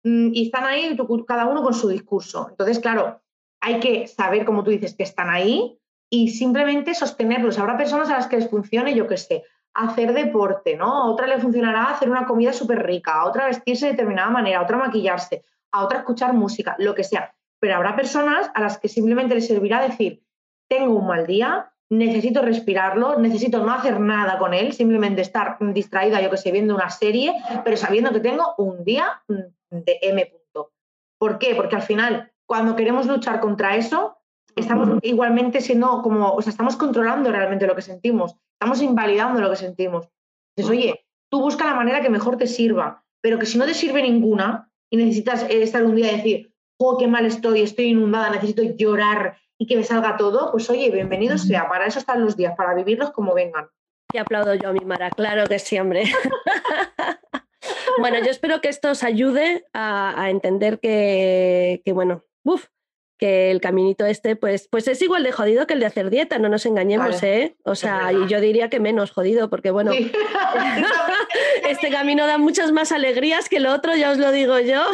mm, 0.03 0.31
y 0.33 0.45
están 0.45 0.65
ahí 0.65 0.97
cada 1.27 1.45
uno 1.45 1.63
con 1.63 1.73
su 1.73 1.89
discurso. 1.89 2.47
Entonces, 2.49 2.79
claro, 2.79 3.21
hay 3.61 3.79
que 3.79 4.07
saber, 4.07 4.45
como 4.45 4.63
tú 4.63 4.71
dices, 4.71 4.95
que 4.95 5.03
están 5.03 5.29
ahí 5.29 5.79
y 6.09 6.29
simplemente 6.29 6.95
sostenerlos. 6.95 7.59
Habrá 7.59 7.77
personas 7.77 8.09
a 8.09 8.13
las 8.13 8.27
que 8.27 8.37
les 8.37 8.49
funcione, 8.49 8.95
yo 8.95 9.07
qué 9.07 9.17
sé, 9.17 9.43
hacer 9.73 10.13
deporte, 10.13 10.75
¿no? 10.75 11.03
A 11.03 11.05
otra 11.05 11.27
le 11.27 11.39
funcionará 11.39 11.85
hacer 11.85 12.09
una 12.09 12.25
comida 12.25 12.53
súper 12.53 12.85
rica, 12.85 13.13
a 13.13 13.25
otra 13.25 13.45
vestirse 13.45 13.85
de 13.85 13.91
determinada 13.91 14.29
manera, 14.29 14.59
a 14.59 14.63
otra 14.63 14.77
maquillarse, 14.77 15.45
a 15.71 15.83
otra 15.83 15.99
escuchar 15.99 16.33
música, 16.33 16.75
lo 16.79 16.95
que 16.95 17.03
sea. 17.03 17.33
Pero 17.59 17.75
habrá 17.75 17.95
personas 17.95 18.49
a 18.55 18.61
las 18.61 18.79
que 18.79 18.87
simplemente 18.87 19.35
les 19.35 19.47
servirá 19.47 19.81
decir, 19.81 20.23
tengo 20.67 20.95
un 20.95 21.07
mal 21.07 21.27
día, 21.27 21.71
necesito 21.89 22.41
respirarlo, 22.41 23.17
necesito 23.17 23.65
no 23.65 23.73
hacer 23.73 23.99
nada 23.99 24.37
con 24.37 24.53
él, 24.53 24.73
simplemente 24.73 25.21
estar 25.21 25.57
distraída, 25.73 26.21
yo 26.21 26.29
que 26.29 26.37
sé, 26.37 26.51
viendo 26.51 26.75
una 26.75 26.89
serie, 26.89 27.33
pero 27.63 27.77
sabiendo 27.77 28.11
que 28.11 28.19
tengo 28.19 28.53
un 28.57 28.83
día 28.83 29.23
de 29.27 29.99
M 30.01 30.25
punto. 30.25 30.71
¿Por 31.17 31.39
qué? 31.39 31.55
Porque 31.55 31.75
al 31.75 31.81
final, 31.81 32.31
cuando 32.45 32.75
queremos 32.75 33.07
luchar 33.07 33.39
contra 33.39 33.75
eso, 33.75 34.17
estamos 34.55 34.99
igualmente 35.01 35.61
siendo 35.61 36.01
como, 36.01 36.33
o 36.33 36.41
sea, 36.41 36.51
estamos 36.51 36.75
controlando 36.75 37.31
realmente 37.31 37.65
lo 37.65 37.75
que 37.75 37.81
sentimos, 37.81 38.35
estamos 38.53 38.81
invalidando 38.81 39.41
lo 39.41 39.49
que 39.49 39.55
sentimos. 39.55 40.09
Entonces, 40.55 40.77
oye, 40.77 41.05
tú 41.31 41.41
busca 41.41 41.65
la 41.65 41.73
manera 41.73 42.01
que 42.01 42.09
mejor 42.09 42.37
te 42.37 42.47
sirva, 42.47 43.03
pero 43.21 43.39
que 43.39 43.45
si 43.45 43.57
no 43.57 43.65
te 43.65 43.73
sirve 43.73 44.01
ninguna 44.01 44.71
y 44.91 44.97
necesitas 44.97 45.43
estar 45.49 45.83
un 45.83 45.95
día 45.95 46.11
y 46.11 46.17
decir, 46.17 46.53
oh, 46.79 46.97
qué 46.97 47.07
mal 47.07 47.25
estoy, 47.25 47.61
estoy 47.61 47.85
inundada, 47.85 48.29
necesito 48.29 48.63
llorar 48.63 49.37
y 49.59 49.67
que 49.67 49.75
me 49.75 49.83
salga 49.83 50.15
todo, 50.15 50.51
pues 50.51 50.69
oye, 50.69 50.89
bienvenido 50.89 51.37
sea, 51.37 51.67
para 51.67 51.85
eso 51.85 51.99
están 51.99 52.23
los 52.23 52.37
días, 52.37 52.55
para 52.55 52.73
vivirlos 52.73 53.11
como 53.11 53.33
vengan. 53.33 53.69
Y 54.13 54.17
aplaudo 54.17 54.55
yo 54.55 54.69
a 54.69 54.73
mi 54.73 54.85
Mara, 54.85 55.11
claro 55.11 55.47
que 55.47 55.59
sí, 55.59 55.77
hombre. 55.77 56.05
bueno, 57.99 58.19
yo 58.19 58.31
espero 58.31 58.61
que 58.61 58.69
esto 58.69 58.91
os 58.91 59.03
ayude 59.03 59.65
a, 59.73 60.29
entender 60.29 60.79
que, 60.79 61.81
que 61.83 61.91
bueno, 61.91 62.23
uff, 62.43 62.67
que 63.17 63.51
el 63.51 63.59
caminito 63.59 64.05
este, 64.05 64.37
pues, 64.37 64.69
pues 64.71 64.87
es 64.87 65.01
igual 65.01 65.23
de 65.23 65.33
jodido 65.33 65.67
que 65.67 65.73
el 65.73 65.81
de 65.81 65.87
hacer 65.87 66.09
dieta, 66.09 66.39
no 66.39 66.47
nos 66.47 66.65
engañemos, 66.65 67.21
¿eh? 67.21 67.57
O 67.65 67.75
sea, 67.75 68.13
y 68.13 68.27
yo 68.29 68.39
diría 68.39 68.69
que 68.69 68.79
menos 68.79 69.11
jodido, 69.11 69.49
porque 69.49 69.71
bueno, 69.71 69.91
este 71.67 71.91
camino 71.91 72.25
da 72.27 72.37
muchas 72.37 72.71
más 72.71 72.93
alegrías 72.93 73.49
que 73.49 73.57
el 73.57 73.67
otro, 73.67 73.93
ya 73.97 74.11
os 74.11 74.17
lo 74.17 74.31
digo 74.31 74.57
yo. 74.61 74.85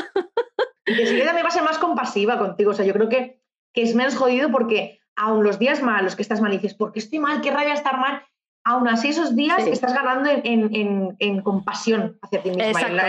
y 0.87 0.95
que 0.95 1.05
si 1.05 1.19
también 1.19 1.45
va 1.45 1.49
a 1.49 1.51
ser 1.51 1.63
más 1.63 1.77
compasiva 1.77 2.39
contigo, 2.39 2.71
o 2.71 2.73
sea, 2.73 2.83
yo 2.83 2.93
creo 2.93 3.09
que, 3.09 3.44
que 3.75 3.83
es 3.83 3.93
menos 3.93 4.15
jodido 4.15 4.49
porque 4.49 4.99
aun 5.15 5.43
los 5.43 5.59
días 5.59 5.83
malos 5.83 6.15
que 6.15 6.21
estás 6.21 6.41
mal 6.41 6.53
y 6.53 6.57
dices, 6.57 6.73
¿por 6.73 6.91
qué 6.91 6.99
estoy 6.99 7.19
mal? 7.19 7.41
¿Qué 7.41 7.51
rabia 7.51 7.73
estar 7.73 7.99
mal? 7.99 8.23
Aún 8.63 8.87
así 8.87 9.09
esos 9.09 9.35
días 9.35 9.67
estás 9.67 9.93
ganando 9.93 10.29
en, 10.31 11.41
compasión 11.41 12.17
hacia 12.23 12.41
ti 12.41 12.49
misma. 12.49 12.81
En, 12.81 12.99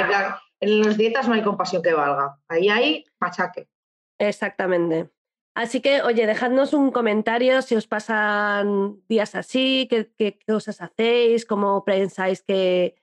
en 0.61 0.83
las 0.83 0.97
dietas 0.99 1.29
no 1.29 1.35
hay 1.35 1.43
compasión 1.43 1.83
que 1.83 1.95
valga, 1.95 2.39
ahí 2.49 2.69
hay 2.69 3.05
machaque. 3.21 3.69
Exactamente. 4.19 5.11
Así 5.57 5.81
que, 5.81 6.03
oye, 6.03 6.27
dejadnos 6.27 6.75
un 6.75 6.91
comentario 6.91 7.63
si 7.63 7.77
os 7.77 7.87
pasan 7.87 9.01
días 9.09 9.35
así, 9.35 9.89
qué, 9.89 10.39
cosas 10.47 10.83
hacéis, 10.83 11.47
cómo 11.47 11.83
pensáis 11.85 12.43
que, 12.43 12.97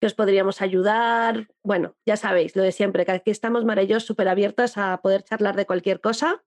os 0.00 0.14
podríamos 0.14 0.62
ayudar. 0.62 1.48
Bueno, 1.64 1.96
ya 2.06 2.16
sabéis, 2.16 2.54
lo 2.54 2.62
de 2.62 2.70
siempre, 2.70 3.04
que 3.04 3.10
aquí 3.10 3.32
estamos, 3.32 3.64
yo, 3.88 3.98
súper 3.98 4.28
abiertas 4.28 4.78
a 4.78 5.00
poder 5.02 5.24
charlar 5.24 5.56
de 5.56 5.66
cualquier 5.66 6.00
cosa. 6.00 6.44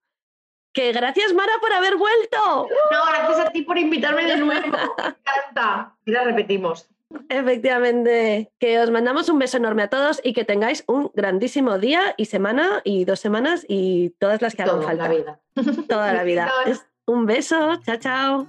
Que 0.74 0.92
gracias, 0.92 1.34
Mara, 1.34 1.54
por 1.60 1.74
haber 1.74 1.98
vuelto. 1.98 2.68
No, 2.92 3.06
gracias 3.08 3.48
a 3.48 3.50
ti 3.52 3.64
por 3.64 3.78
invitarme 3.78 4.26
de 4.26 4.38
nuevo. 4.38 4.68
Me 4.68 5.10
encanta. 5.10 5.96
Y 6.06 6.12
la 6.12 6.24
repetimos. 6.24 6.90
Efectivamente, 7.28 8.52
que 8.60 8.80
os 8.80 8.92
mandamos 8.92 9.30
un 9.30 9.40
beso 9.40 9.58
enorme 9.58 9.84
a 9.84 9.90
todos 9.90 10.22
y 10.24 10.34
que 10.34 10.46
tengáis 10.46 10.84
un 10.88 11.12
grandísimo 11.16 11.80
día 11.80 12.14
y 12.18 12.26
semana 12.26 12.82
y 12.84 13.06
dos 13.06 13.20
semanas 13.20 13.66
y 13.68 14.12
todas 14.20 14.42
las 14.42 14.56
que 14.56 14.62
hagan 14.62 14.84
falta. 14.84 15.08
La 15.08 15.10
vida. 15.10 15.40
Toda 15.88 16.14
la 16.14 16.24
vida. 16.24 16.52
un 17.08 17.26
beso, 17.26 17.78
chao, 17.84 17.98
chao. 17.98 18.48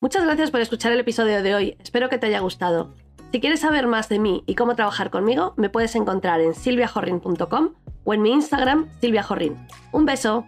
Muchas 0.00 0.24
gracias 0.24 0.50
por 0.50 0.60
escuchar 0.60 0.92
el 0.92 1.00
episodio 1.00 1.42
de 1.42 1.54
hoy, 1.54 1.76
espero 1.80 2.08
que 2.08 2.18
te 2.18 2.26
haya 2.26 2.40
gustado. 2.40 2.94
Si 3.32 3.40
quieres 3.40 3.60
saber 3.60 3.86
más 3.86 4.08
de 4.08 4.18
mí 4.18 4.42
y 4.46 4.56
cómo 4.56 4.74
trabajar 4.74 5.10
conmigo, 5.10 5.54
me 5.56 5.70
puedes 5.70 5.94
encontrar 5.94 6.40
en 6.40 6.54
silviajorrin.com 6.54 7.74
o 8.02 8.14
en 8.14 8.22
mi 8.22 8.32
Instagram, 8.32 8.88
silviajorrin. 9.00 9.56
Un 9.92 10.06
beso. 10.06 10.46